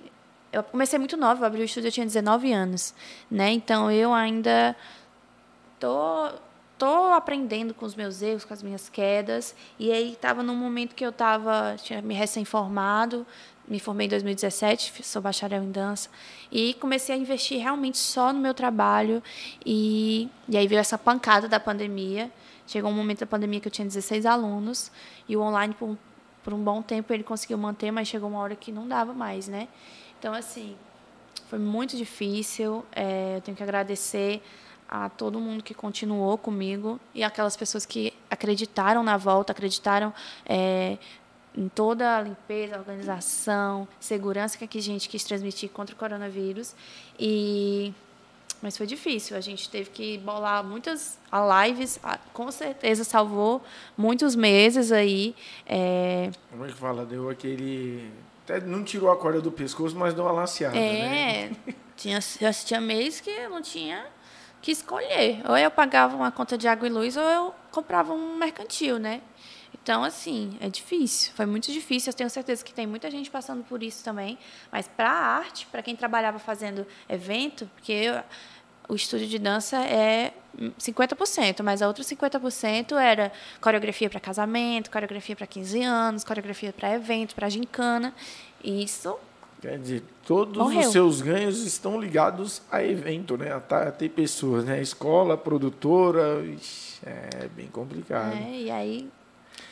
eu 0.50 0.62
comecei 0.62 0.98
muito 0.98 1.18
nova, 1.18 1.42
eu 1.42 1.46
abri 1.46 1.60
o 1.60 1.64
estúdio, 1.64 1.88
eu 1.88 1.92
tinha 1.92 2.06
19 2.06 2.50
anos, 2.50 2.94
né? 3.30 3.50
Então 3.50 3.92
eu 3.92 4.14
ainda 4.14 4.74
tô 5.78 6.32
tô 6.80 7.12
aprendendo 7.12 7.74
com 7.74 7.84
os 7.84 7.94
meus 7.94 8.22
erros, 8.22 8.46
com 8.46 8.54
as 8.54 8.62
minhas 8.62 8.88
quedas. 8.88 9.54
E 9.78 9.92
aí 9.92 10.12
estava 10.12 10.42
num 10.42 10.56
momento 10.56 10.94
que 10.94 11.04
eu 11.04 11.10
estava 11.10 11.76
tinha 11.76 12.00
me 12.00 12.14
recém-formado, 12.14 13.26
me 13.70 13.78
formei 13.78 14.08
em 14.08 14.10
2017, 14.10 15.04
sou 15.04 15.22
bacharel 15.22 15.62
em 15.62 15.70
dança 15.70 16.10
e 16.50 16.74
comecei 16.74 17.14
a 17.14 17.18
investir 17.18 17.62
realmente 17.62 17.98
só 17.98 18.32
no 18.32 18.40
meu 18.40 18.52
trabalho 18.52 19.22
e 19.64 20.28
e 20.48 20.56
aí 20.56 20.66
veio 20.66 20.80
essa 20.80 20.98
pancada 20.98 21.48
da 21.48 21.60
pandemia. 21.60 22.30
Chegou 22.66 22.90
um 22.90 22.94
momento 22.94 23.20
da 23.20 23.26
pandemia 23.26 23.60
que 23.60 23.68
eu 23.68 23.72
tinha 23.72 23.86
16 23.86 24.26
alunos 24.26 24.90
e 25.28 25.36
o 25.36 25.40
online 25.40 25.72
por, 25.74 25.96
por 26.42 26.52
um 26.52 26.62
bom 26.62 26.82
tempo 26.82 27.12
ele 27.12 27.22
conseguiu 27.22 27.56
manter, 27.56 27.92
mas 27.92 28.08
chegou 28.08 28.28
uma 28.28 28.40
hora 28.40 28.56
que 28.56 28.72
não 28.72 28.88
dava 28.88 29.12
mais, 29.12 29.46
né? 29.46 29.68
Então 30.18 30.34
assim, 30.34 30.76
foi 31.48 31.60
muito 31.60 31.96
difícil. 31.96 32.84
É, 32.90 33.36
eu 33.36 33.40
tenho 33.40 33.56
que 33.56 33.62
agradecer 33.62 34.42
a 34.88 35.08
todo 35.08 35.38
mundo 35.38 35.62
que 35.62 35.74
continuou 35.74 36.36
comigo 36.36 36.98
e 37.14 37.22
aquelas 37.22 37.56
pessoas 37.56 37.86
que 37.86 38.12
acreditaram 38.28 39.04
na 39.04 39.16
volta, 39.16 39.52
acreditaram 39.52 40.12
é, 40.44 40.98
em 41.56 41.68
toda 41.68 42.18
a 42.18 42.22
limpeza, 42.22 42.78
organização, 42.78 43.88
segurança 43.98 44.56
que 44.56 44.78
a 44.78 44.82
gente 44.82 45.08
quis 45.08 45.24
transmitir 45.24 45.70
contra 45.70 45.94
o 45.94 45.98
coronavírus. 45.98 46.74
E 47.18 47.92
mas 48.62 48.76
foi 48.76 48.86
difícil, 48.86 49.36
a 49.36 49.40
gente 49.40 49.70
teve 49.70 49.88
que 49.88 50.18
bolar 50.18 50.62
muitas 50.62 51.18
lives, 51.66 51.98
com 52.32 52.50
certeza 52.52 53.04
salvou 53.04 53.62
muitos 53.96 54.36
meses 54.36 54.92
aí. 54.92 55.34
É... 55.66 56.30
Como 56.50 56.66
é 56.66 56.68
que 56.68 56.74
fala? 56.74 57.06
Deu 57.06 57.30
aquele. 57.30 58.12
Até 58.44 58.60
não 58.60 58.84
tirou 58.84 59.10
a 59.10 59.16
corda 59.16 59.40
do 59.40 59.50
pescoço, 59.50 59.96
mas 59.96 60.12
deu 60.12 60.24
uma 60.24 60.32
laceada. 60.32 60.76
É, 60.76 61.48
né? 61.48 61.56
tinha, 61.96 62.20
tinha 62.64 62.80
meses 62.80 63.20
que 63.20 63.30
eu 63.30 63.48
não 63.48 63.62
tinha 63.62 64.06
que 64.60 64.70
escolher. 64.70 65.42
Ou 65.48 65.56
eu 65.56 65.70
pagava 65.70 66.14
uma 66.14 66.30
conta 66.30 66.58
de 66.58 66.68
água 66.68 66.86
e 66.86 66.90
luz, 66.90 67.16
ou 67.16 67.22
eu 67.22 67.54
comprava 67.70 68.12
um 68.12 68.36
mercantil, 68.36 68.98
né? 68.98 69.22
Então, 69.74 70.04
assim, 70.04 70.56
é 70.60 70.68
difícil, 70.68 71.32
foi 71.34 71.46
muito 71.46 71.72
difícil. 71.72 72.10
Eu 72.10 72.16
tenho 72.16 72.30
certeza 72.30 72.64
que 72.64 72.72
tem 72.72 72.86
muita 72.86 73.10
gente 73.10 73.30
passando 73.30 73.64
por 73.64 73.82
isso 73.82 74.04
também. 74.04 74.38
Mas 74.70 74.88
para 74.88 75.10
a 75.10 75.36
arte, 75.38 75.66
para 75.70 75.82
quem 75.82 75.96
trabalhava 75.96 76.38
fazendo 76.38 76.86
evento, 77.08 77.68
porque 77.74 77.92
eu, 77.92 78.22
o 78.88 78.94
estúdio 78.94 79.26
de 79.26 79.38
dança 79.38 79.78
é 79.78 80.32
50%, 80.78 81.62
mas 81.62 81.80
a 81.80 81.86
outra 81.86 82.02
50% 82.02 82.92
era 83.00 83.32
coreografia 83.60 84.10
para 84.10 84.20
casamento, 84.20 84.90
coreografia 84.90 85.36
para 85.36 85.46
15 85.46 85.82
anos, 85.82 86.24
coreografia 86.24 86.72
para 86.72 86.94
evento, 86.94 87.34
para 87.34 87.48
gincana. 87.48 88.12
Isso 88.62 89.16
Quer 89.60 89.78
dizer, 89.78 90.02
todos 90.24 90.56
Morreu. 90.56 90.80
os 90.80 90.86
seus 90.86 91.20
ganhos 91.20 91.62
estão 91.66 92.00
ligados 92.00 92.62
a 92.70 92.82
evento, 92.82 93.36
né? 93.36 93.52
A, 93.52 93.58
a 93.58 93.92
ter 93.92 94.08
pessoas, 94.08 94.64
né? 94.64 94.80
Escola, 94.80 95.36
produtora, 95.36 96.42
ixi, 96.46 96.98
é 97.04 97.46
bem 97.48 97.66
complicado. 97.66 98.32
É, 98.38 98.58
e 98.62 98.70
aí 98.70 99.10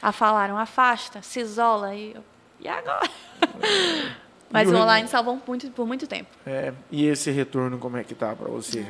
a 0.00 0.12
falaram, 0.12 0.58
afasta, 0.58 1.22
se 1.22 1.40
isola, 1.40 1.94
e, 1.94 2.14
eu, 2.14 2.24
e 2.60 2.68
agora? 2.68 3.08
Mas 4.50 4.70
e 4.70 4.74
o 4.74 4.78
online 4.78 5.08
salvou 5.08 5.40
muito, 5.46 5.70
por 5.70 5.86
muito 5.86 6.06
tempo. 6.06 6.30
É, 6.46 6.72
e 6.90 7.06
esse 7.06 7.30
retorno, 7.30 7.78
como 7.78 7.96
é 7.96 8.04
que 8.04 8.14
tá 8.14 8.34
para 8.34 8.48
você? 8.48 8.86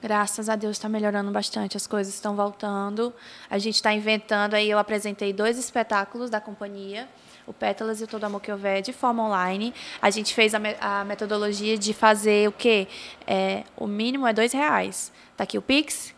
Graças 0.00 0.48
a 0.48 0.56
Deus 0.56 0.76
está 0.76 0.88
melhorando 0.88 1.30
bastante, 1.30 1.76
as 1.76 1.86
coisas 1.86 2.14
estão 2.14 2.36
voltando. 2.36 3.12
A 3.50 3.58
gente 3.58 3.74
está 3.74 3.92
inventando, 3.92 4.54
aí 4.54 4.70
eu 4.70 4.78
apresentei 4.78 5.32
dois 5.32 5.58
espetáculos 5.58 6.30
da 6.30 6.40
companhia, 6.40 7.08
o 7.46 7.52
Pétalas 7.52 8.00
e 8.00 8.04
o 8.04 8.06
Todo 8.06 8.24
Amor 8.24 8.40
Que 8.40 8.52
Houver 8.52 8.82
de 8.82 8.92
forma 8.92 9.24
online. 9.24 9.74
A 10.00 10.10
gente 10.10 10.34
fez 10.34 10.54
a, 10.54 10.58
me 10.58 10.76
a 10.80 11.04
metodologia 11.04 11.76
de 11.76 11.92
fazer 11.92 12.48
o 12.48 12.52
quê? 12.52 12.86
É, 13.26 13.64
o 13.76 13.86
mínimo 13.86 14.26
é 14.26 14.32
dois 14.32 14.52
reais. 14.52 15.12
Está 15.32 15.44
aqui 15.44 15.58
o 15.58 15.62
Pix, 15.62 16.14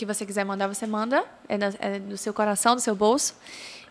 que 0.00 0.06
você 0.06 0.24
quiser 0.24 0.44
mandar, 0.44 0.66
você 0.66 0.86
manda. 0.86 1.24
É, 1.46 1.56
é 1.78 1.98
do 1.98 2.16
seu 2.16 2.32
coração, 2.32 2.74
do 2.74 2.80
seu 2.80 2.94
bolso. 2.94 3.34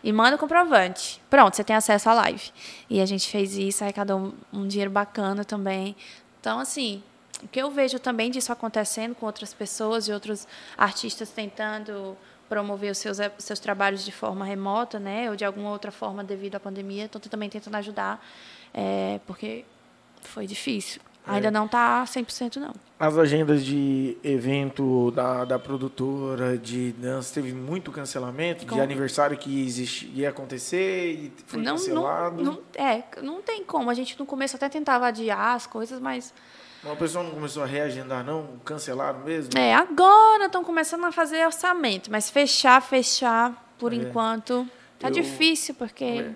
E 0.02 0.12
manda 0.12 0.34
o 0.34 0.38
comprovante. 0.38 1.22
Pronto, 1.30 1.54
você 1.54 1.62
tem 1.62 1.76
acesso 1.76 2.10
à 2.10 2.14
live. 2.14 2.50
E 2.88 3.00
a 3.00 3.06
gente 3.06 3.28
fez 3.30 3.56
isso, 3.56 3.84
arrecadou 3.84 4.18
um, 4.18 4.32
um 4.60 4.66
dinheiro 4.66 4.90
bacana 4.90 5.44
também. 5.44 5.94
Então, 6.40 6.58
assim, 6.58 7.02
o 7.42 7.46
que 7.46 7.60
eu 7.60 7.70
vejo 7.70 7.98
também 8.00 8.30
disso 8.30 8.52
acontecendo 8.52 9.14
com 9.14 9.24
outras 9.26 9.54
pessoas 9.54 10.08
e 10.08 10.12
outros 10.12 10.48
artistas 10.76 11.30
tentando 11.30 12.16
promover 12.48 12.90
os 12.90 12.98
seus, 12.98 13.18
os 13.38 13.44
seus 13.44 13.60
trabalhos 13.60 14.04
de 14.04 14.10
forma 14.10 14.44
remota, 14.44 14.98
né, 14.98 15.30
ou 15.30 15.36
de 15.36 15.44
alguma 15.44 15.70
outra 15.70 15.92
forma 15.92 16.24
devido 16.24 16.56
à 16.56 16.60
pandemia. 16.60 17.04
Estou 17.04 17.20
também 17.20 17.48
tentando 17.48 17.76
ajudar, 17.76 18.20
é, 18.74 19.20
porque 19.26 19.64
foi 20.22 20.46
difícil. 20.46 21.00
Ainda 21.26 21.48
é. 21.48 21.50
não 21.50 21.66
está 21.66 22.04
100% 22.04 22.56
não. 22.56 22.72
As 22.98 23.16
agendas 23.16 23.64
de 23.64 24.16
evento 24.22 25.10
da, 25.12 25.44
da 25.44 25.58
produtora 25.58 26.58
de 26.58 26.92
dança 26.92 27.34
teve 27.34 27.52
muito 27.52 27.90
cancelamento 27.92 28.66
como? 28.66 28.76
de 28.76 28.80
aniversário 28.80 29.36
que 29.36 29.64
existe, 29.64 30.10
ia 30.14 30.30
acontecer 30.30 31.12
e 31.12 31.32
foi 31.46 31.62
não, 31.62 31.76
cancelado. 31.76 32.42
Não, 32.42 32.52
não, 32.52 32.60
é, 32.74 33.04
não 33.22 33.42
tem 33.42 33.64
como. 33.64 33.90
A 33.90 33.94
gente 33.94 34.18
no 34.18 34.26
começo 34.26 34.56
até 34.56 34.68
tentava 34.68 35.06
adiar 35.06 35.54
as 35.54 35.66
coisas, 35.66 36.00
mas 36.00 36.32
uma 36.82 36.96
pessoa 36.96 37.22
não 37.22 37.30
começou 37.30 37.62
a 37.62 37.66
reagendar, 37.66 38.24
não? 38.24 38.58
Cancelaram 38.64 39.20
mesmo? 39.20 39.50
É, 39.56 39.74
agora 39.74 40.46
estão 40.46 40.64
começando 40.64 41.04
a 41.04 41.12
fazer 41.12 41.44
orçamento, 41.44 42.10
mas 42.10 42.30
fechar, 42.30 42.80
fechar, 42.80 43.70
por 43.78 43.92
é. 43.92 43.96
enquanto, 43.96 44.66
tá 44.98 45.08
eu, 45.08 45.12
difícil, 45.12 45.74
porque. 45.74 46.04
É. 46.04 46.34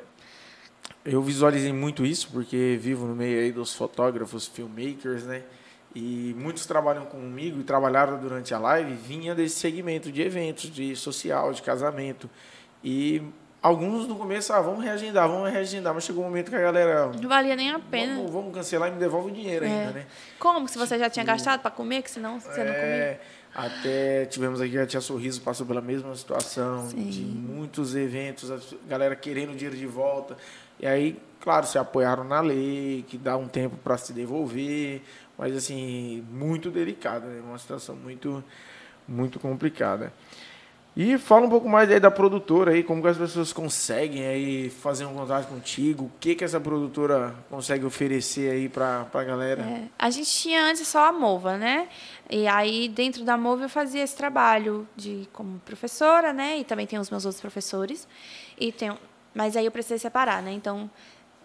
Eu 1.05 1.23
visualizei 1.23 1.73
muito 1.73 2.05
isso, 2.05 2.29
porque 2.33 2.79
vivo 2.81 3.07
no 3.07 3.15
meio 3.15 3.41
aí 3.41 3.53
dos 3.53 3.75
fotógrafos, 3.75 4.47
filmmakers, 4.47 5.25
né? 5.25 5.43
E 5.95 6.35
muitos 6.39 6.67
trabalham 6.67 7.05
comigo 7.05 7.61
e 7.61 7.65
trabalharam 7.65 8.19
durante 8.19 8.53
a 8.55 8.59
live, 8.59 8.95
vinha 8.95 9.35
desse 9.35 9.57
segmento 9.57 10.11
de 10.11 10.23
eventos, 10.23 10.71
de 10.71 10.97
social, 10.97 11.53
de 11.53 11.63
casamento. 11.63 12.29
E 12.83 13.23
Alguns 13.65 14.07
no 14.07 14.15
começo, 14.15 14.53
ah, 14.53 14.61
vamos 14.61 14.85
reagendar, 14.85 15.27
vamos 15.27 15.51
reagendar, 15.51 15.95
mas 15.95 16.05
chegou 16.05 16.23
um 16.23 16.27
momento 16.27 16.51
que 16.51 16.55
a 16.55 16.61
galera. 16.61 17.07
Não 17.07 17.27
valia 17.31 17.57
nem 17.57 17.71
a 17.71 17.79
pena. 17.79 18.17
Vamos, 18.17 18.31
vamos 18.31 18.55
cancelar 18.55 18.91
e 18.91 18.93
me 18.93 18.99
devolve 18.99 19.31
o 19.31 19.35
dinheiro 19.35 19.65
é. 19.65 19.69
ainda, 19.69 19.93
né? 19.93 20.07
Como? 20.39 20.69
Se 20.69 20.77
você 20.77 20.99
já 20.99 21.09
tinha 21.09 21.25
tipo, 21.25 21.35
gastado 21.35 21.63
para 21.63 21.71
comer, 21.71 22.03
que 22.03 22.11
senão 22.11 22.39
você 22.39 22.61
é, 22.61 22.65
não 22.67 22.75
comia? 22.75 23.21
Até 23.55 24.27
tivemos 24.27 24.61
aqui 24.61 24.77
a 24.77 24.85
Tia 24.85 25.01
Sorriso 25.01 25.41
passou 25.41 25.65
pela 25.65 25.81
mesma 25.81 26.15
situação, 26.15 26.91
Sim. 26.91 27.09
de 27.09 27.23
muitos 27.23 27.97
eventos, 27.97 28.51
a 28.51 28.59
galera 28.87 29.17
querendo 29.17 29.57
dinheiro 29.57 29.79
de 29.79 29.87
volta. 29.87 30.37
E 30.81 30.87
aí, 30.87 31.21
claro, 31.41 31.67
se 31.67 31.79
apoiaram 31.79 32.25
na 32.25 32.41
lei, 32.41 33.05
que 33.09 33.17
dá 33.17 33.37
um 33.37 33.49
tempo 33.49 33.77
para 33.77 33.97
se 33.99 34.13
devolver, 34.13 35.03
mas 35.37 35.57
assim, 35.57 36.25
muito 36.31 36.71
delicada, 36.71 37.27
né? 37.27 37.41
Uma 37.45 37.59
situação 37.59 37.97
muito, 37.97 38.43
muito 39.07 39.39
complicada. 39.39 40.13
E 40.97 41.19
fala 41.19 41.47
um 41.47 41.51
pouco 41.51 41.69
mais 41.69 41.91
aí 41.91 41.99
da 41.99 42.11
produtora 42.11 42.71
aí, 42.71 42.85
como 42.85 43.03
que 43.03 43.09
as 43.09 43.19
pessoas 43.19 43.53
conseguem 43.53 44.25
aí 44.25 44.71
fazer 44.71 45.05
um 45.05 45.13
contato 45.13 45.49
contigo, 45.49 46.05
o 46.05 46.13
que 46.21 46.37
que 46.37 46.45
essa 46.45 46.61
produtora 46.61 47.35
consegue 47.51 47.85
oferecer 47.85 48.49
aí 48.53 48.69
para 48.69 49.05
a 49.13 49.25
galera? 49.25 49.63
É, 49.63 49.89
a 49.99 50.09
gente 50.09 50.31
tinha 50.31 50.65
antes 50.65 50.87
só 50.87 51.09
a 51.09 51.13
Mova, 51.13 51.59
né? 51.59 51.89
E 52.31 52.47
aí 52.47 52.89
dentro 52.89 53.25
da 53.25 53.37
Mova 53.37 53.65
eu 53.65 53.69
fazia 53.69 54.05
esse 54.05 54.17
trabalho 54.17 54.87
de 54.95 55.29
como 55.33 55.59
professora, 55.65 56.33
né? 56.33 56.61
E 56.61 56.65
também 56.65 56.87
tem 56.87 56.97
os 57.01 57.11
meus 57.11 57.25
outros 57.25 57.41
professores. 57.41 58.07
E 58.57 58.71
tem, 58.71 58.97
mas 59.35 59.57
aí 59.57 59.65
eu 59.65 59.73
precisei 59.73 59.99
separar, 59.99 60.43
né? 60.43 60.53
Então, 60.53 60.91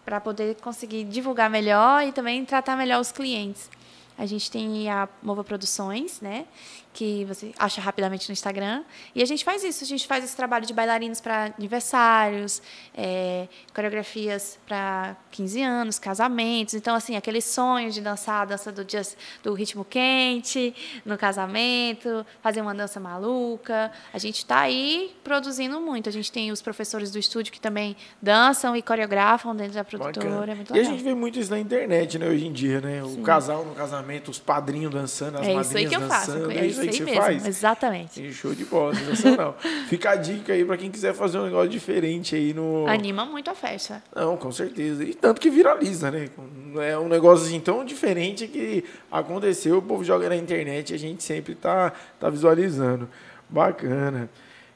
para 0.06 0.19
poder 0.19 0.56
conseguir 0.56 1.04
divulgar 1.04 1.49
melhor 1.49 2.06
e 2.06 2.12
também 2.12 2.43
tratar 2.45 2.75
melhor 2.75 2.99
os 2.99 3.12
clientes. 3.12 3.69
A 4.17 4.25
gente 4.25 4.52
tem 4.52 4.89
a 4.89 5.08
Mova 5.23 5.43
Produções, 5.43 6.19
né? 6.19 6.45
Que 6.91 7.23
você 7.25 7.52
acha 7.58 7.80
rapidamente 7.80 8.28
no 8.28 8.34
Instagram. 8.34 8.84
E 9.13 9.21
a 9.21 9.25
gente 9.25 9.43
faz 9.43 9.63
isso, 9.63 9.84
a 9.84 9.88
gente 9.88 10.08
faz 10.08 10.23
esse 10.23 10.36
trabalho 10.36 10.65
de 10.65 10.73
bailarinos 10.73 11.21
para 11.21 11.54
aniversários, 11.58 12.62
é, 12.95 13.47
coreografias 13.73 14.60
para 14.67 15.15
15 15.32 15.62
anos, 15.62 15.99
casamentos. 15.99 16.73
Então, 16.73 16.95
assim, 16.95 17.15
aquele 17.15 17.41
sonho 17.41 17.91
de 17.91 18.02
dançar 18.02 18.41
a 18.41 18.45
dança 18.45 18.71
do, 18.71 18.84
dia, 18.84 19.02
do 19.43 19.54
ritmo 19.54 19.86
quente 19.86 20.73
no 21.06 21.17
casamento, 21.17 22.25
fazer 22.41 22.62
uma 22.62 22.73
dança 22.73 22.99
maluca. 22.99 23.91
A 24.13 24.17
gente 24.17 24.39
está 24.39 24.62
aí 24.62 25.15
produzindo 25.23 25.80
muito. 25.80 26.10
A 26.10 26.12
gente 26.12 26.32
tem 26.32 26.52
os 26.52 26.62
professores 26.62 27.12
do 27.12 27.19
estúdio 27.19 27.54
que 27.54 27.60
também 27.60 27.95
dançam 28.21 28.75
e 28.75 28.82
coreografam 28.82 29.56
dentro 29.56 29.73
da 29.73 29.84
produtora. 29.84 30.52
É 30.52 30.56
muito 30.56 30.73
legal. 30.73 30.86
E 30.86 30.88
a 30.88 30.91
gente 30.91 31.04
vê 31.04 31.13
muito 31.13 31.39
isso 31.39 31.52
na 31.52 31.60
internet, 31.60 32.17
né, 32.17 32.28
hoje 32.28 32.47
em 32.47 32.52
dia, 32.52 32.82
né? 32.82 33.04
O 33.04 33.10
Sim. 33.10 33.23
casal 33.23 33.63
no 33.63 33.75
casamento 33.75 34.30
os 34.30 34.39
padrinhos 34.39 34.91
dançando, 34.91 35.38
as 35.38 35.47
é 35.47 35.54
madrinhas 35.54 35.91
dançando. 35.91 36.10
Faço, 36.10 36.52
é 36.52 36.65
isso 36.65 36.79
isso, 36.86 36.89
aí 36.89 36.98
que 36.98 36.98
você 36.98 37.04
mesmo, 37.04 37.22
faz? 37.22 37.46
Exatamente. 37.48 38.34
Show 38.34 38.54
de 38.54 38.65
bola, 38.65 38.96
sensacional. 38.96 39.58
Fica 39.88 40.12
a 40.12 40.15
dica 40.15 40.54
aí 40.54 40.65
pra 40.65 40.78
quem 40.78 40.89
quiser 40.92 41.13
fazer 41.13 41.39
um 41.39 41.46
negócio 41.46 41.70
diferente 41.70 42.36
aí 42.36 42.54
no. 42.54 42.88
Anima 42.88 43.26
muito 43.26 43.50
a 43.50 43.56
festa. 43.56 44.04
Não, 44.15 44.38
com 44.38 44.52
certeza. 44.52 45.04
E 45.04 45.13
tanto 45.13 45.39
que 45.39 45.50
viraliza, 45.50 46.12
né? 46.12 46.30
É 46.78 46.98
um 46.98 47.08
negócio 47.08 47.46
assim 47.46 47.60
tão 47.60 47.84
diferente 47.84 48.48
que 48.48 48.84
aconteceu, 49.12 49.78
o 49.78 49.82
povo 49.82 50.04
joga 50.04 50.30
na 50.30 50.36
internet 50.36 50.92
e 50.92 50.96
a 50.96 51.00
gente 51.00 51.24
sempre 51.24 51.56
tá, 51.56 51.94
tá 52.20 52.30
visualizando. 52.30 53.10
Bacana. 53.50 54.30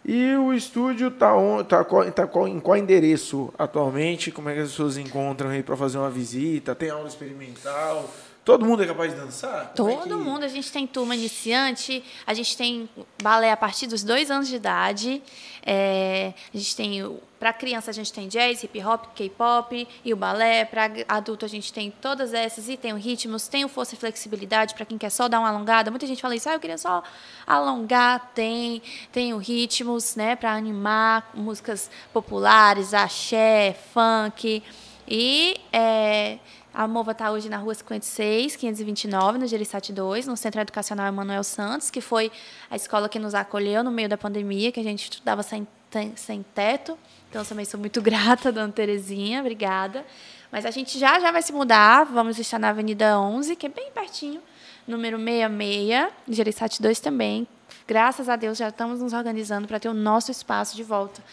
E 0.05 0.35
o 0.35 0.53
estúdio 0.53 1.09
tá, 1.11 1.35
on, 1.35 1.63
tá, 1.63 1.81
tá 1.83 2.29
em 2.47 2.59
qual 2.59 2.75
endereço 2.75 3.53
atualmente? 3.57 4.31
Como 4.31 4.49
é 4.49 4.53
que 4.53 4.59
as 4.59 4.69
pessoas 4.71 4.97
encontram 4.97 5.49
aí 5.49 5.63
para 5.63 5.77
fazer 5.77 5.97
uma 5.97 6.09
visita? 6.09 6.75
Tem 6.75 6.89
aula 6.89 7.07
experimental? 7.07 8.09
Todo 8.43 8.65
mundo 8.65 8.83
é 8.83 8.87
capaz 8.87 9.13
de 9.13 9.19
dançar? 9.19 9.71
Todo 9.73 9.89
é 9.89 10.03
que... 10.03 10.13
mundo. 10.13 10.43
A 10.43 10.49
gente 10.49 10.69
tem 10.69 10.85
turma 10.85 11.15
iniciante, 11.15 12.03
a 12.27 12.33
gente 12.33 12.57
tem 12.57 12.89
balé 13.21 13.49
a 13.51 13.55
partir 13.55 13.87
dos 13.87 14.03
dois 14.03 14.29
anos 14.29 14.49
de 14.49 14.57
idade. 14.57 15.23
É, 15.65 16.33
a 16.53 16.57
gente 16.57 16.75
tem. 16.75 17.19
Para 17.39 17.53
criança, 17.53 17.89
a 17.89 17.93
gente 17.93 18.11
tem 18.11 18.27
jazz, 18.27 18.63
hip 18.63 18.83
hop, 18.83 19.05
K-pop 19.15 19.87
e 20.03 20.13
o 20.13 20.17
balé. 20.17 20.65
Para 20.65 20.91
adulto, 21.07 21.45
a 21.45 21.47
gente 21.47 21.71
tem 21.71 21.89
todas 21.89 22.33
essas 22.33 22.67
e 22.67 22.75
tem 22.75 22.91
o 22.91 22.97
ritmos, 22.97 23.47
tem 23.47 23.63
o 23.63 23.69
força 23.69 23.95
e 23.95 23.97
flexibilidade 23.97 24.73
para 24.73 24.85
quem 24.85 24.97
quer 24.97 25.09
só 25.09 25.29
dar 25.29 25.39
uma 25.39 25.47
alongada. 25.47 25.89
Muita 25.89 26.05
gente 26.05 26.21
fala 26.21 26.35
isso, 26.35 26.49
ah, 26.49 26.53
eu 26.53 26.59
queria 26.59 26.77
só 26.77 27.01
alongar. 27.47 28.31
Tem, 28.35 28.81
tem 29.11 29.33
o 29.33 29.37
ritmos, 29.37 30.17
né, 30.17 30.35
para 30.35 30.51
animar, 30.51 31.31
músicas 31.33 31.89
populares, 32.11 32.93
axé, 32.93 33.73
funk. 33.93 34.61
E. 35.07 35.55
É, 35.71 36.39
a 36.73 36.87
MOVA 36.87 37.11
está 37.11 37.31
hoje 37.31 37.49
na 37.49 37.57
rua 37.57 37.75
56, 37.75 38.55
529, 38.55 39.37
no 39.37 39.45
Gerisat 39.45 39.93
2, 39.93 40.25
no 40.25 40.35
Centro 40.35 40.59
Educacional 40.59 41.07
Emanuel 41.07 41.43
Santos, 41.43 41.91
que 41.91 42.01
foi 42.01 42.31
a 42.69 42.75
escola 42.75 43.07
que 43.07 43.19
nos 43.19 43.35
acolheu 43.35 43.83
no 43.83 43.91
meio 43.91 44.09
da 44.09 44.17
pandemia, 44.17 44.71
que 44.71 44.79
a 44.79 44.83
gente 44.83 45.03
estudava 45.03 45.43
sem, 45.43 45.67
sem 46.15 46.43
teto. 46.55 46.97
Então, 47.29 47.45
também 47.45 47.63
sou 47.63 47.79
muito 47.79 48.01
grata, 48.03 48.51
dona 48.51 48.73
Terezinha, 48.73 49.41
obrigada. 49.41 50.03
Mas 50.51 50.65
a 50.65 50.71
gente 50.71 50.97
já 50.97 51.19
já 51.19 51.31
vai 51.31 51.43
se 51.43 51.53
mudar, 51.53 52.05
vamos 52.05 52.39
estar 52.39 52.57
na 52.57 52.69
Avenida 52.69 53.19
11, 53.19 53.55
que 53.55 53.67
é 53.67 53.69
bem 53.69 53.91
pertinho, 53.91 54.41
número 54.87 55.17
66, 55.17 56.11
Gerisat 56.27 56.81
2 56.81 56.99
também. 56.99 57.47
Graças 57.87 58.29
a 58.29 58.35
Deus 58.35 58.57
já 58.57 58.69
estamos 58.69 58.99
nos 58.99 59.13
organizando 59.13 59.67
para 59.67 59.79
ter 59.79 59.89
o 59.89 59.93
nosso 59.93 60.31
espaço 60.31 60.75
de 60.75 60.83
volta, 60.83 61.23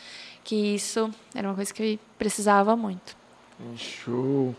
que 0.44 0.74
isso 0.74 1.10
era 1.34 1.48
uma 1.48 1.54
coisa 1.54 1.72
que 1.72 1.98
precisava 2.18 2.76
muito. 2.76 3.16
Show! 3.76 4.54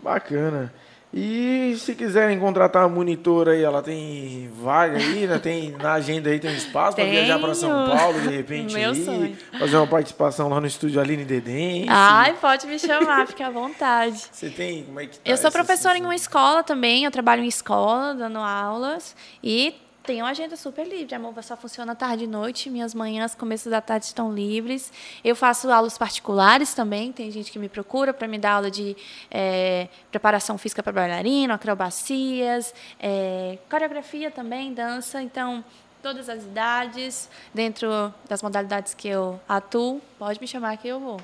Bacana. 0.00 0.72
E 1.12 1.74
se 1.78 1.94
quiserem 1.94 2.38
contratar 2.38 2.84
a 2.84 2.88
monitora 2.88 3.52
aí, 3.52 3.62
ela 3.62 3.82
tem 3.82 4.50
vaga 4.60 4.98
aí, 4.98 5.26
né? 5.26 5.38
Tem, 5.38 5.70
na 5.70 5.94
agenda 5.94 6.28
aí 6.28 6.38
tem 6.38 6.54
espaço 6.54 6.96
para 6.96 7.06
viajar 7.06 7.38
para 7.38 7.54
São 7.54 7.70
Paulo, 7.70 8.20
de 8.20 8.28
repente 8.28 8.74
Meu 8.74 8.90
aí, 8.90 9.04
sonho. 9.04 9.36
fazer 9.58 9.76
uma 9.78 9.86
participação 9.86 10.50
lá 10.50 10.60
no 10.60 10.66
estúdio 10.66 11.00
Aline 11.00 11.24
Dedem. 11.24 11.86
Ai, 11.88 12.34
pode 12.34 12.66
me 12.66 12.78
chamar, 12.78 13.26
fique 13.26 13.42
à 13.42 13.48
vontade. 13.48 14.22
Você 14.30 14.50
tem, 14.50 14.84
como 14.84 15.00
é 15.00 15.06
que 15.06 15.18
tá 15.18 15.30
Eu 15.30 15.38
sou 15.38 15.50
professora 15.50 15.94
em 15.94 16.00
situação? 16.02 16.08
uma 16.08 16.14
escola 16.14 16.62
também, 16.62 17.04
eu 17.04 17.10
trabalho 17.10 17.42
em 17.42 17.48
escola, 17.48 18.14
dando 18.14 18.38
aulas, 18.38 19.16
e 19.42 19.74
tenho 20.08 20.24
uma 20.24 20.30
agenda 20.30 20.56
super 20.56 20.88
livre. 20.88 21.14
A 21.14 21.18
MOVA 21.18 21.42
só 21.42 21.54
funciona 21.54 21.94
tarde 21.94 22.24
e 22.24 22.26
noite, 22.26 22.70
minhas 22.70 22.94
manhãs, 22.94 23.34
começo 23.34 23.68
da 23.68 23.78
tarde 23.78 24.06
estão 24.06 24.32
livres. 24.32 24.90
Eu 25.22 25.36
faço 25.36 25.70
aulas 25.70 25.98
particulares 25.98 26.72
também, 26.72 27.12
tem 27.12 27.30
gente 27.30 27.52
que 27.52 27.58
me 27.58 27.68
procura 27.68 28.14
para 28.14 28.26
me 28.26 28.38
dar 28.38 28.52
aula 28.52 28.70
de 28.70 28.96
é, 29.30 29.86
preparação 30.10 30.56
física 30.56 30.82
para 30.82 30.92
bailarino, 30.94 31.52
acrobacias, 31.52 32.72
é, 32.98 33.58
coreografia 33.68 34.30
também, 34.30 34.72
dança. 34.72 35.20
Então, 35.20 35.62
todas 36.02 36.30
as 36.30 36.42
idades, 36.42 37.28
dentro 37.52 37.88
das 38.26 38.40
modalidades 38.42 38.94
que 38.94 39.08
eu 39.08 39.38
atuo, 39.46 40.00
pode 40.18 40.40
me 40.40 40.48
chamar 40.48 40.78
que 40.78 40.88
eu 40.88 40.98
vou. 40.98 41.20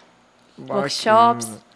Bacana. 0.58 0.80
Workshops. 0.80 1.73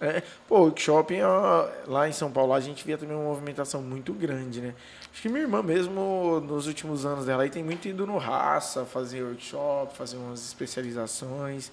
É, 0.00 0.22
pô, 0.46 0.60
workshop 0.60 1.22
ó, 1.22 1.68
lá 1.86 2.06
em 2.08 2.12
São 2.12 2.30
Paulo 2.30 2.52
a 2.52 2.60
gente 2.60 2.84
via 2.84 2.98
também 2.98 3.16
uma 3.16 3.24
movimentação 3.24 3.80
muito 3.80 4.12
grande, 4.12 4.60
né? 4.60 4.74
Acho 5.10 5.22
que 5.22 5.28
minha 5.28 5.42
irmã 5.42 5.62
mesmo, 5.62 6.40
nos 6.40 6.66
últimos 6.66 7.06
anos 7.06 7.24
dela, 7.24 7.44
aí 7.44 7.50
tem 7.50 7.64
muito 7.64 7.88
ido 7.88 8.06
no 8.06 8.18
raça, 8.18 8.84
fazer 8.84 9.22
workshop, 9.22 9.96
fazer 9.96 10.18
umas 10.18 10.44
especializações. 10.44 11.72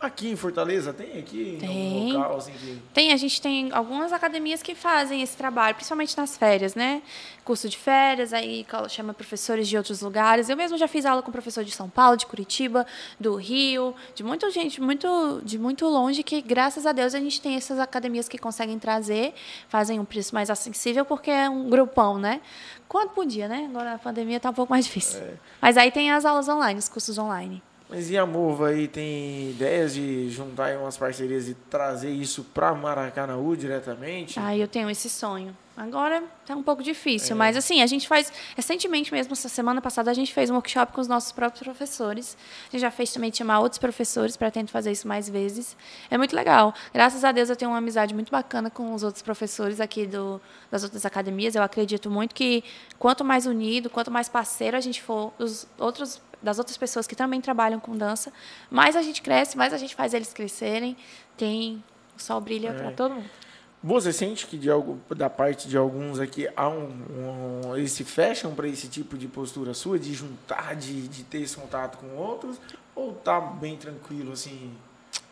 Aqui 0.00 0.30
em 0.30 0.36
Fortaleza 0.36 0.94
tem 0.94 1.18
aqui 1.18 1.58
Tem. 1.60 2.14
local 2.14 2.38
assim 2.38 2.52
que. 2.52 2.82
Tem, 2.94 3.12
a 3.12 3.16
gente 3.18 3.40
tem 3.40 3.70
algumas 3.70 4.14
academias 4.14 4.62
que 4.62 4.74
fazem 4.74 5.20
esse 5.20 5.36
trabalho, 5.36 5.74
principalmente 5.74 6.16
nas 6.16 6.38
férias, 6.38 6.74
né? 6.74 7.02
Curso 7.44 7.68
de 7.68 7.76
férias, 7.76 8.32
aí 8.32 8.64
chama 8.88 9.12
professores 9.12 9.68
de 9.68 9.76
outros 9.76 10.00
lugares. 10.00 10.48
Eu 10.48 10.56
mesmo 10.56 10.78
já 10.78 10.88
fiz 10.88 11.04
aula 11.04 11.20
com 11.20 11.30
professor 11.30 11.62
de 11.64 11.70
São 11.70 11.90
Paulo, 11.90 12.16
de 12.16 12.24
Curitiba, 12.24 12.86
do 13.18 13.34
Rio, 13.34 13.94
de 14.14 14.22
muita 14.22 14.50
gente, 14.50 14.80
muito, 14.80 15.42
de 15.44 15.58
muito 15.58 15.86
longe, 15.86 16.22
que 16.22 16.40
graças 16.40 16.86
a 16.86 16.92
Deus 16.92 17.14
a 17.14 17.20
gente 17.20 17.38
tem 17.38 17.56
essas 17.56 17.78
academias 17.78 18.26
que 18.26 18.38
conseguem 18.38 18.78
trazer, 18.78 19.34
fazem 19.68 20.00
um 20.00 20.04
preço 20.06 20.34
mais 20.34 20.48
acessível, 20.48 21.04
porque 21.04 21.30
é 21.30 21.50
um 21.50 21.68
grupão, 21.68 22.18
né? 22.18 22.40
Quando 22.88 23.10
podia, 23.10 23.48
né? 23.48 23.66
Agora 23.68 23.90
na 23.90 23.98
pandemia 23.98 24.38
está 24.38 24.48
um 24.48 24.54
pouco 24.54 24.72
mais 24.72 24.86
difícil. 24.86 25.20
Mas 25.60 25.76
aí 25.76 25.90
tem 25.90 26.10
as 26.10 26.24
aulas 26.24 26.48
online, 26.48 26.78
os 26.78 26.88
cursos 26.88 27.18
online. 27.18 27.62
Mas 27.90 28.08
e 28.08 28.16
a 28.16 28.24
Mova 28.24 28.68
aí 28.68 28.86
tem 28.86 29.50
ideias 29.50 29.94
de 29.94 30.30
juntar 30.30 30.66
aí 30.66 30.76
umas 30.76 30.96
parcerias 30.96 31.48
e 31.48 31.54
trazer 31.54 32.10
isso 32.10 32.44
para 32.44 32.72
Maracanaú 32.72 33.56
diretamente? 33.56 34.38
Ah, 34.38 34.56
eu 34.56 34.68
tenho 34.68 34.88
esse 34.88 35.10
sonho. 35.10 35.56
Agora 35.76 36.22
tá 36.46 36.54
um 36.54 36.62
pouco 36.62 36.82
difícil, 36.82 37.34
mas 37.34 37.56
assim, 37.56 37.80
a 37.82 37.86
gente 37.86 38.06
faz. 38.06 38.32
Recentemente 38.54 39.10
mesmo, 39.10 39.32
essa 39.32 39.48
semana 39.48 39.80
passada, 39.80 40.10
a 40.10 40.14
gente 40.14 40.32
fez 40.32 40.50
um 40.50 40.54
workshop 40.54 40.92
com 40.92 41.00
os 41.00 41.08
nossos 41.08 41.32
próprios 41.32 41.64
professores. 41.64 42.36
A 42.68 42.72
gente 42.72 42.82
já 42.82 42.90
fez 42.90 43.12
também 43.12 43.32
chamar 43.32 43.60
outros 43.60 43.78
professores 43.78 44.36
para 44.36 44.50
tentar 44.50 44.70
fazer 44.70 44.92
isso 44.92 45.08
mais 45.08 45.28
vezes. 45.28 45.76
É 46.10 46.18
muito 46.18 46.36
legal. 46.36 46.74
Graças 46.92 47.24
a 47.24 47.32
Deus 47.32 47.48
eu 47.48 47.56
tenho 47.56 47.70
uma 47.70 47.78
amizade 47.78 48.14
muito 48.14 48.30
bacana 48.30 48.70
com 48.70 48.94
os 48.94 49.02
outros 49.02 49.22
professores 49.22 49.80
aqui 49.80 50.06
do, 50.06 50.40
das 50.70 50.84
outras 50.84 51.04
academias. 51.06 51.54
Eu 51.54 51.62
acredito 51.62 52.10
muito 52.10 52.34
que 52.34 52.62
quanto 52.98 53.24
mais 53.24 53.46
unido, 53.46 53.88
quanto 53.88 54.10
mais 54.10 54.28
parceiro 54.28 54.76
a 54.76 54.80
gente 54.80 55.02
for, 55.02 55.32
os 55.38 55.66
outros 55.78 56.20
das 56.42 56.58
outras 56.58 56.76
pessoas 56.76 57.06
que 57.06 57.14
também 57.14 57.40
trabalham 57.40 57.78
com 57.80 57.96
dança, 57.96 58.32
mais 58.70 58.96
a 58.96 59.02
gente 59.02 59.20
cresce, 59.22 59.56
mais 59.56 59.72
a 59.72 59.78
gente 59.78 59.94
faz 59.94 60.14
eles 60.14 60.32
crescerem. 60.32 60.96
Tem 61.36 61.82
o 62.16 62.20
sol 62.22 62.40
brilha 62.40 62.72
para 62.72 62.90
todo 62.92 63.14
mundo. 63.14 63.30
Você 63.82 64.12
sente 64.12 64.46
que 64.46 64.58
de 64.58 64.70
algo, 64.70 65.00
da 65.16 65.30
parte 65.30 65.66
de 65.66 65.74
alguns 65.76 66.20
aqui 66.20 66.46
há 66.54 66.68
um, 66.68 67.62
um- 67.64 67.76
eles 67.76 67.92
se 67.92 68.04
fecham 68.04 68.54
para 68.54 68.68
esse 68.68 68.88
tipo 68.88 69.16
de 69.16 69.26
postura 69.26 69.72
sua, 69.72 69.98
de 69.98 70.12
juntar, 70.12 70.76
de, 70.76 71.08
de 71.08 71.22
ter 71.24 71.40
esse 71.40 71.56
contato 71.56 71.96
com 71.96 72.14
outros, 72.14 72.60
ou 72.94 73.14
tá 73.14 73.40
bem 73.40 73.76
tranquilo 73.78 74.32
assim? 74.32 74.70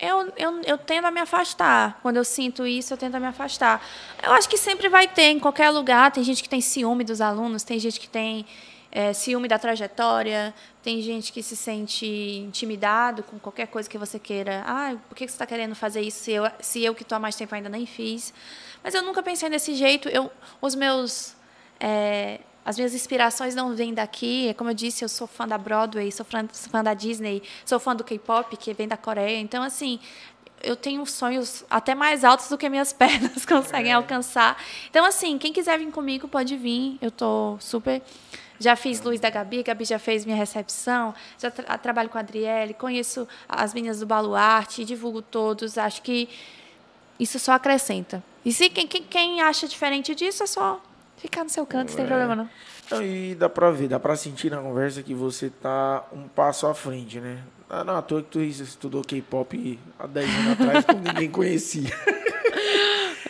Eu, 0.00 0.32
eu, 0.38 0.62
eu 0.62 0.78
tendo 0.78 1.06
a 1.06 1.10
me 1.10 1.20
afastar. 1.20 1.98
Quando 2.00 2.16
eu 2.16 2.24
sinto 2.24 2.66
isso, 2.66 2.94
eu 2.94 2.96
tento 2.96 3.16
a 3.16 3.20
me 3.20 3.26
afastar. 3.26 3.84
Eu 4.22 4.32
acho 4.32 4.48
que 4.48 4.56
sempre 4.56 4.88
vai 4.88 5.06
ter, 5.06 5.24
em 5.30 5.38
qualquer 5.38 5.68
lugar. 5.70 6.10
Tem 6.10 6.24
gente 6.24 6.42
que 6.42 6.48
tem 6.48 6.60
ciúme 6.60 7.04
dos 7.04 7.20
alunos, 7.20 7.62
tem 7.64 7.78
gente 7.78 8.00
que 8.00 8.08
tem 8.08 8.46
eh, 8.90 9.12
ciúme 9.12 9.46
da 9.48 9.58
trajetória, 9.58 10.54
tem 10.88 11.02
gente 11.02 11.34
que 11.34 11.42
se 11.42 11.54
sente 11.54 12.06
intimidado 12.06 13.22
com 13.22 13.38
qualquer 13.38 13.66
coisa 13.66 13.86
que 13.86 13.98
você 13.98 14.18
queira. 14.18 14.62
Ah, 14.66 14.96
por 15.06 15.14
que 15.14 15.28
você 15.28 15.34
está 15.34 15.44
querendo 15.44 15.74
fazer 15.74 16.00
isso 16.00 16.24
se 16.24 16.32
eu, 16.32 16.50
se 16.60 16.82
eu 16.82 16.94
que 16.94 17.02
estou 17.02 17.16
há 17.16 17.18
mais 17.18 17.36
tempo 17.36 17.54
ainda 17.54 17.68
nem 17.68 17.84
fiz? 17.84 18.32
Mas 18.82 18.94
eu 18.94 19.02
nunca 19.02 19.22
pensei 19.22 19.50
desse 19.50 19.74
jeito. 19.74 20.08
Eu, 20.08 20.32
os 20.62 20.74
meus. 20.74 21.36
eh, 21.78 22.40
as 22.64 22.78
minhas 22.78 22.94
inspirações 22.94 23.54
não 23.54 23.76
vêm 23.76 23.92
daqui. 23.92 24.48
É 24.48 24.54
Como 24.54 24.70
eu 24.70 24.74
disse, 24.74 25.04
eu 25.04 25.10
sou 25.10 25.26
fã 25.26 25.46
da 25.46 25.58
Broadway, 25.58 26.10
sou 26.10 26.24
fã, 26.24 26.48
fã 26.50 26.82
da 26.82 26.94
Disney, 26.94 27.42
sou 27.66 27.78
fã 27.78 27.94
do 27.94 28.02
K-pop, 28.02 28.56
que 28.56 28.72
vem 28.72 28.88
da 28.88 28.96
Coreia. 28.96 29.38
Então, 29.38 29.62
assim, 29.62 30.00
eu 30.62 30.74
tenho 30.74 31.04
sonhos 31.04 31.66
até 31.68 31.94
mais 31.94 32.24
altos 32.24 32.48
do 32.48 32.56
que 32.56 32.66
minhas 32.66 32.94
pernas 32.94 33.44
conseguem 33.44 33.92
alcançar. 33.92 34.56
Então, 34.88 35.04
assim, 35.04 35.36
quem 35.36 35.52
quiser 35.52 35.78
vir 35.78 35.90
comigo 35.90 36.26
pode 36.28 36.56
vir. 36.56 36.96
Eu 37.02 37.10
tô 37.10 37.58
super. 37.60 38.00
Já 38.60 38.74
fiz 38.76 39.00
Luz 39.00 39.20
da 39.20 39.30
Gabi, 39.30 39.62
Gabi 39.62 39.84
já 39.84 39.98
fez 39.98 40.24
minha 40.24 40.36
recepção, 40.36 41.14
já 41.38 41.50
tra- 41.50 41.78
trabalho 41.78 42.08
com 42.08 42.18
a 42.18 42.20
Adriele, 42.20 42.74
conheço 42.74 43.26
as 43.48 43.72
meninas 43.72 44.00
do 44.00 44.06
Baluarte, 44.06 44.84
divulgo 44.84 45.22
todos. 45.22 45.78
Acho 45.78 46.02
que 46.02 46.28
isso 47.20 47.38
só 47.38 47.52
acrescenta. 47.52 48.22
E 48.44 48.52
se 48.52 48.68
quem, 48.70 48.86
quem, 48.86 49.02
quem 49.02 49.40
acha 49.42 49.66
diferente 49.68 50.14
disso 50.14 50.42
é 50.42 50.46
só 50.46 50.80
ficar 51.16 51.44
no 51.44 51.50
seu 51.50 51.64
canto, 51.66 51.90
não 51.90 51.96
tem 51.96 52.06
problema 52.06 52.34
não. 52.36 52.48
Então, 52.86 53.02
e 53.02 53.34
dá 53.34 53.48
pra 53.48 53.70
ver, 53.70 53.88
dá 53.88 54.00
pra 54.00 54.16
sentir 54.16 54.50
na 54.50 54.58
conversa 54.62 55.02
que 55.02 55.12
você 55.14 55.50
tá 55.50 56.04
um 56.12 56.26
passo 56.26 56.66
à 56.66 56.74
frente, 56.74 57.20
né? 57.20 57.42
Ah, 57.68 57.84
Não, 57.84 57.96
à 57.96 58.00
toa 58.02 58.22
que 58.22 58.28
tu 58.30 58.40
estudou 58.40 59.02
K-pop 59.04 59.78
há 59.98 60.06
10 60.06 60.30
anos 60.30 60.52
atrás, 60.52 60.84
ninguém 61.04 61.30
conhecia. 61.30 61.90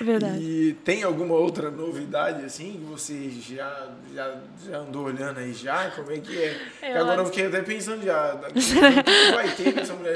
É 0.01 0.05
verdade. 0.05 0.39
E 0.39 0.73
tem 0.85 1.03
alguma 1.03 1.35
outra 1.35 1.71
novidade, 1.71 2.45
assim, 2.45 2.73
que 2.73 2.85
você 2.85 3.31
já, 3.31 3.89
já, 4.15 4.35
já 4.65 4.79
andou 4.79 5.07
olhando 5.07 5.39
aí 5.39 5.53
já? 5.53 5.91
Como 5.91 6.11
é 6.13 6.19
que 6.19 6.37
é? 6.37 6.61
Eu 6.83 7.01
agora 7.03 7.13
acho... 7.13 7.21
eu 7.21 7.27
fiquei 7.27 7.47
até 7.47 7.63
pensando 7.63 8.05
já. 8.05 8.35
O 8.49 8.53
que 8.53 9.33
vai 9.35 9.51
ter 9.55 9.73
que 9.73 9.81
essa 9.81 9.95
mulher 9.95 10.15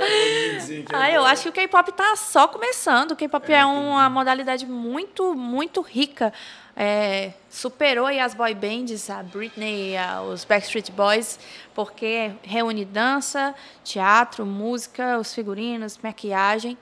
dizer? 0.57 0.85
Que 0.85 0.95
ah, 0.95 1.11
eu 1.11 1.25
acho 1.25 1.45
que 1.45 1.49
o 1.49 1.53
K-pop 1.53 1.93
tá 1.93 2.17
só 2.17 2.49
começando. 2.49 3.13
O 3.13 3.17
K-pop 3.17 3.53
é, 3.53 3.57
é 3.57 3.65
uma 3.65 4.09
modalidade 4.09 4.67
muito, 4.67 5.35
muito 5.35 5.81
rica. 5.81 6.33
É, 6.75 7.33
superou 7.51 8.07
aí 8.07 8.19
as 8.19 8.35
boy 8.35 8.55
bands, 8.55 9.11
a 9.11 9.23
Britney, 9.23 9.97
a, 9.97 10.23
os 10.23 10.45
Backstreet 10.45 10.91
Boys, 10.91 11.39
porque 11.75 12.33
reúne 12.43 12.85
dança, 12.85 13.55
teatro, 13.85 14.47
música, 14.47 15.19
os 15.19 15.35
figurinos, 15.35 15.99
maquiagem. 16.03 16.79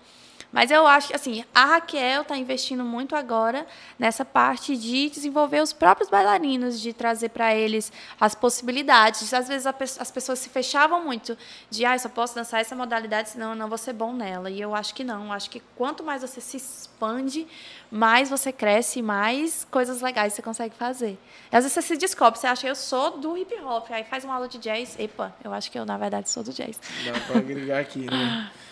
Mas 0.52 0.70
eu 0.70 0.86
acho 0.86 1.08
que 1.08 1.14
assim, 1.14 1.44
a 1.54 1.64
Raquel 1.64 2.22
está 2.22 2.36
investindo 2.36 2.84
muito 2.84 3.14
agora 3.14 3.66
nessa 3.98 4.24
parte 4.24 4.76
de 4.76 5.08
desenvolver 5.08 5.60
os 5.62 5.72
próprios 5.72 6.10
bailarinos, 6.10 6.80
de 6.80 6.92
trazer 6.92 7.28
para 7.28 7.54
eles 7.54 7.92
as 8.20 8.34
possibilidades. 8.34 9.32
Às 9.32 9.46
vezes 9.46 9.66
as 9.66 10.10
pessoas 10.10 10.38
se 10.40 10.48
fechavam 10.48 11.04
muito 11.04 11.38
de, 11.70 11.84
ah, 11.84 11.94
eu 11.94 11.98
só 11.98 12.08
posso 12.08 12.34
dançar 12.34 12.60
essa 12.60 12.74
modalidade, 12.74 13.30
senão 13.30 13.50
eu 13.50 13.56
não 13.56 13.68
vou 13.68 13.78
ser 13.78 13.92
bom 13.92 14.12
nela. 14.12 14.50
E 14.50 14.60
eu 14.60 14.74
acho 14.74 14.94
que 14.94 15.04
não. 15.04 15.26
Eu 15.26 15.32
acho 15.32 15.48
que 15.48 15.62
quanto 15.76 16.02
mais 16.02 16.22
você 16.22 16.40
se 16.40 16.56
expande, 16.56 17.46
mais 17.90 18.28
você 18.28 18.52
cresce, 18.52 19.00
mais 19.02 19.66
coisas 19.70 20.00
legais 20.00 20.32
você 20.32 20.42
consegue 20.42 20.74
fazer. 20.74 21.16
E 21.52 21.56
às 21.56 21.64
vezes 21.64 21.72
você 21.72 21.82
se 21.82 21.96
descobre, 21.96 22.40
você 22.40 22.48
acha, 22.48 22.66
eu 22.66 22.74
sou 22.74 23.18
do 23.18 23.36
hip 23.36 23.54
hop, 23.62 23.90
aí 23.90 24.04
faz 24.04 24.24
uma 24.24 24.34
aula 24.34 24.48
de 24.48 24.58
jazz, 24.58 24.98
epa, 24.98 25.34
eu 25.44 25.52
acho 25.52 25.70
que 25.70 25.78
eu 25.78 25.84
na 25.84 25.96
verdade 25.96 26.28
sou 26.28 26.42
do 26.42 26.52
jazz. 26.52 26.78
Dá 27.04 27.20
para 27.20 27.38
agregar 27.38 27.78
aqui, 27.78 28.00
né? 28.00 28.50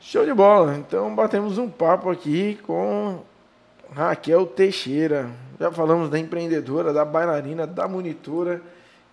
Show 0.00 0.24
de 0.24 0.32
bola. 0.32 0.76
Então 0.76 1.14
batemos 1.14 1.58
um 1.58 1.68
papo 1.68 2.08
aqui 2.08 2.58
com 2.62 3.20
Raquel 3.92 4.46
Teixeira. 4.46 5.28
Já 5.58 5.72
falamos 5.72 6.08
da 6.08 6.18
empreendedora, 6.18 6.92
da 6.92 7.04
bailarina, 7.04 7.66
da 7.66 7.88
monitora 7.88 8.62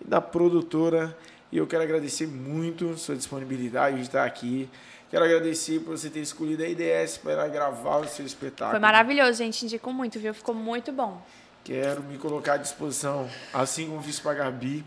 e 0.00 0.08
da 0.08 0.20
produtora. 0.20 1.16
E 1.50 1.58
eu 1.58 1.66
quero 1.66 1.82
agradecer 1.82 2.26
muito 2.26 2.96
sua 2.96 3.16
disponibilidade 3.16 3.96
de 3.96 4.02
estar 4.02 4.24
aqui. 4.24 4.68
Quero 5.10 5.24
agradecer 5.24 5.80
por 5.80 5.96
você 5.96 6.08
ter 6.08 6.20
escolhido 6.20 6.62
a 6.62 6.68
IDS 6.68 7.18
para 7.18 7.48
gravar 7.48 7.98
o 7.98 8.08
seu 8.08 8.24
espetáculo. 8.24 8.70
Foi 8.70 8.80
maravilhoso, 8.80 9.38
gente. 9.38 9.64
Indicou 9.64 9.92
muito, 9.92 10.18
viu? 10.20 10.32
Ficou 10.34 10.54
muito 10.54 10.92
bom. 10.92 11.20
Quero 11.64 12.00
me 12.04 12.16
colocar 12.16 12.54
à 12.54 12.56
disposição, 12.58 13.28
assim 13.52 13.88
como 13.88 14.00
fiz 14.02 14.20
para 14.20 14.30
a 14.30 14.34
Gabi, 14.34 14.84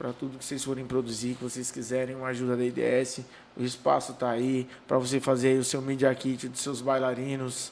para 0.00 0.14
tudo 0.14 0.38
que 0.38 0.44
vocês 0.46 0.64
forem 0.64 0.86
produzir, 0.86 1.34
que 1.34 1.44
vocês 1.44 1.70
quiserem 1.70 2.16
uma 2.16 2.28
ajuda 2.28 2.56
da 2.56 2.64
IDS. 2.64 3.20
O 3.54 3.62
espaço 3.62 4.12
está 4.12 4.30
aí 4.30 4.66
para 4.88 4.96
você 4.96 5.20
fazer 5.20 5.58
o 5.58 5.64
seu 5.64 5.82
media 5.82 6.12
kit 6.14 6.48
dos 6.48 6.62
seus 6.62 6.80
bailarinos. 6.80 7.70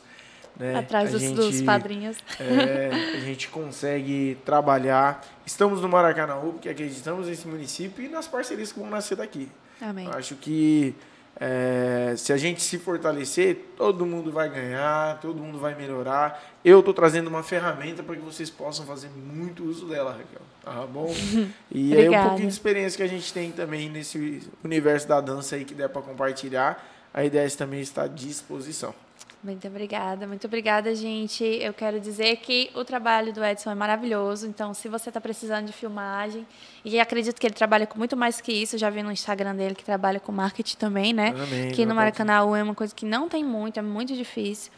Né? 0.54 0.76
Atrás 0.76 1.12
dos, 1.12 1.22
gente, 1.22 1.36
dos 1.36 1.62
padrinhos. 1.62 2.18
É, 2.38 2.90
a 3.16 3.20
gente 3.20 3.48
consegue 3.48 4.36
trabalhar. 4.44 5.26
Estamos 5.46 5.80
no 5.80 5.88
Maracanã, 5.88 6.38
porque 6.38 6.68
acreditamos 6.68 7.28
nesse 7.28 7.48
município 7.48 8.04
e 8.04 8.08
nas 8.10 8.28
parcerias 8.28 8.72
que 8.72 8.78
vão 8.78 8.90
nascer 8.90 9.16
daqui. 9.16 9.48
Amém. 9.80 10.06
Acho 10.12 10.34
que 10.34 10.94
é, 11.40 12.14
se 12.16 12.32
a 12.32 12.36
gente 12.36 12.60
se 12.62 12.78
fortalecer, 12.78 13.66
todo 13.76 14.04
mundo 14.04 14.32
vai 14.32 14.48
ganhar, 14.48 15.20
todo 15.20 15.40
mundo 15.40 15.58
vai 15.58 15.74
melhorar. 15.74 16.42
Eu 16.64 16.80
estou 16.80 16.92
trazendo 16.92 17.28
uma 17.28 17.44
ferramenta 17.44 18.02
para 18.02 18.16
que 18.16 18.22
vocês 18.22 18.50
possam 18.50 18.84
fazer 18.84 19.08
muito 19.08 19.64
uso 19.64 19.86
dela, 19.86 20.12
Raquel. 20.12 20.42
Tá 20.64 20.86
bom? 20.86 21.14
E 21.70 21.96
aí 21.96 22.08
um 22.08 22.22
pouquinho 22.22 22.48
de 22.48 22.54
experiência 22.54 22.96
que 22.96 23.02
a 23.02 23.06
gente 23.06 23.32
tem 23.32 23.52
também 23.52 23.88
nesse 23.88 24.42
universo 24.64 25.06
da 25.06 25.20
dança 25.20 25.54
aí 25.54 25.64
que 25.64 25.74
der 25.74 25.88
para 25.88 26.02
compartilhar. 26.02 26.84
A 27.12 27.24
ideia 27.24 27.48
também 27.50 27.80
está 27.80 28.02
à 28.02 28.08
disposição. 28.08 28.94
Muito 29.42 29.68
obrigada, 29.68 30.26
muito 30.26 30.46
obrigada, 30.48 30.92
gente. 30.96 31.44
Eu 31.44 31.72
quero 31.72 32.00
dizer 32.00 32.38
que 32.38 32.70
o 32.74 32.84
trabalho 32.84 33.32
do 33.32 33.44
Edson 33.44 33.70
é 33.70 33.74
maravilhoso. 33.74 34.48
Então, 34.48 34.74
se 34.74 34.88
você 34.88 35.10
está 35.10 35.20
precisando 35.20 35.66
de 35.66 35.72
filmagem, 35.72 36.44
e 36.84 36.98
acredito 36.98 37.40
que 37.40 37.46
ele 37.46 37.54
trabalha 37.54 37.86
com 37.86 37.96
muito 37.96 38.16
mais 38.16 38.40
que 38.40 38.52
isso, 38.52 38.76
já 38.76 38.90
vi 38.90 39.00
no 39.00 39.12
Instagram 39.12 39.54
dele 39.54 39.76
que 39.76 39.84
trabalha 39.84 40.18
com 40.18 40.32
marketing 40.32 40.76
também, 40.76 41.12
né? 41.12 41.28
Amém, 41.28 41.70
que 41.70 41.86
no 41.86 41.94
Maracanã 41.94 42.34
é 42.56 42.62
uma 42.62 42.74
coisa 42.74 42.92
que 42.92 43.06
não 43.06 43.28
tem 43.28 43.44
muito, 43.44 43.78
é 43.78 43.82
muito 43.82 44.12
difícil. 44.16 44.72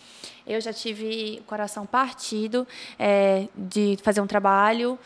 Eu 0.47 0.61
já 0.61 0.75
tive 0.75 1.39
o 1.41 1.45
coração 1.45 1.87
partido 1.87 2.69
é, 2.99 3.49
de 3.57 3.97
fazer 4.03 4.21
um 4.21 4.27
trabalho 4.27 4.99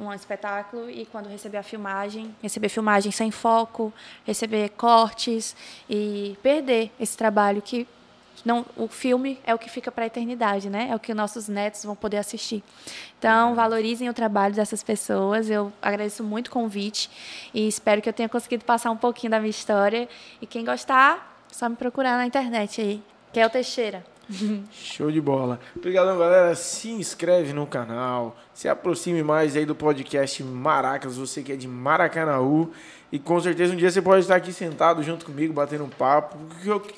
um 0.00 0.12
espetáculo 0.12 0.90
e 0.90 1.06
quando 1.06 1.28
receber 1.28 1.58
a 1.58 1.62
filmagem, 1.62 2.34
receber 2.42 2.70
filmagem 2.70 3.12
sem 3.12 3.30
foco, 3.30 3.92
receber 4.24 4.70
cortes 4.70 5.54
e 5.88 6.36
perder 6.42 6.90
esse 6.98 7.16
trabalho 7.16 7.60
que 7.60 7.86
não, 8.44 8.66
o 8.76 8.88
filme 8.88 9.38
é 9.44 9.54
o 9.54 9.58
que 9.58 9.70
fica 9.70 9.92
para 9.92 10.04
a 10.04 10.06
eternidade, 10.06 10.68
né? 10.68 10.88
É 10.90 10.96
o 10.96 10.98
que 10.98 11.14
nossos 11.14 11.48
netos 11.48 11.84
vão 11.84 11.94
poder 11.94 12.16
assistir. 12.16 12.62
Então, 13.18 13.54
valorizem 13.54 14.08
o 14.08 14.14
trabalho 14.14 14.54
dessas 14.54 14.82
pessoas. 14.82 15.48
Eu 15.48 15.72
agradeço 15.80 16.24
muito 16.24 16.48
o 16.48 16.50
convite 16.50 17.08
e 17.54 17.68
espero 17.68 18.02
que 18.02 18.08
eu 18.08 18.12
tenha 18.12 18.28
conseguido 18.28 18.64
passar 18.64 18.90
um 18.90 18.96
pouquinho 18.96 19.30
da 19.30 19.38
minha 19.38 19.50
história. 19.50 20.08
E 20.40 20.46
quem 20.46 20.64
gostar, 20.64 21.44
só 21.50 21.68
me 21.68 21.76
procurar 21.76 22.16
na 22.16 22.26
internet 22.26 22.80
aí, 22.80 23.02
que 23.32 23.38
é 23.38 23.46
o 23.46 23.50
Teixeira. 23.50 24.04
Show 24.72 25.10
de 25.10 25.20
bola. 25.20 25.60
Obrigadão, 25.76 26.18
galera. 26.18 26.54
Se 26.54 26.90
inscreve 26.90 27.52
no 27.52 27.66
canal. 27.66 28.36
Se 28.52 28.68
aproxime 28.68 29.22
mais 29.22 29.56
aí 29.56 29.66
do 29.66 29.74
podcast 29.74 30.42
Maracas, 30.42 31.16
você 31.16 31.42
que 31.42 31.52
é 31.52 31.56
de 31.56 31.68
Maracanaú. 31.68 32.72
E 33.12 33.18
com 33.18 33.38
certeza 33.38 33.74
um 33.74 33.76
dia 33.76 33.90
você 33.90 34.00
pode 34.00 34.22
estar 34.22 34.36
aqui 34.36 34.52
sentado 34.54 35.02
junto 35.02 35.26
comigo, 35.26 35.52
batendo 35.52 35.84
um 35.84 35.88
papo. 35.88 36.38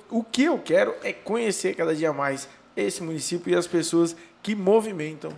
O 0.09 0.23
que 0.23 0.45
eu 0.45 0.59
quero 0.61 0.95
é 1.03 1.13
conhecer 1.13 1.75
cada 1.75 1.93
dia 1.93 2.13
mais 2.13 2.49
esse 2.77 3.03
município 3.03 3.53
e 3.53 3.57
as 3.57 3.67
pessoas 3.67 4.15
que 4.41 4.55
movimentam 4.55 5.33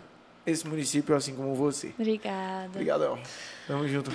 esse 0.47 0.67
município, 0.67 1.17
assim 1.17 1.35
como 1.35 1.55
você. 1.55 1.93
Obrigada. 1.99 2.69
Obrigadão. 2.69 3.19
Tamo 3.67 3.89
junto. 3.89 4.11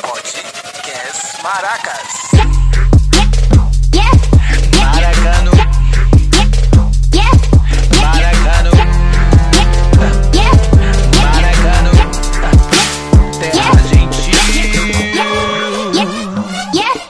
Podcast 0.00 1.42
Maracas. 1.42 2.30
Maracano 4.78 5.51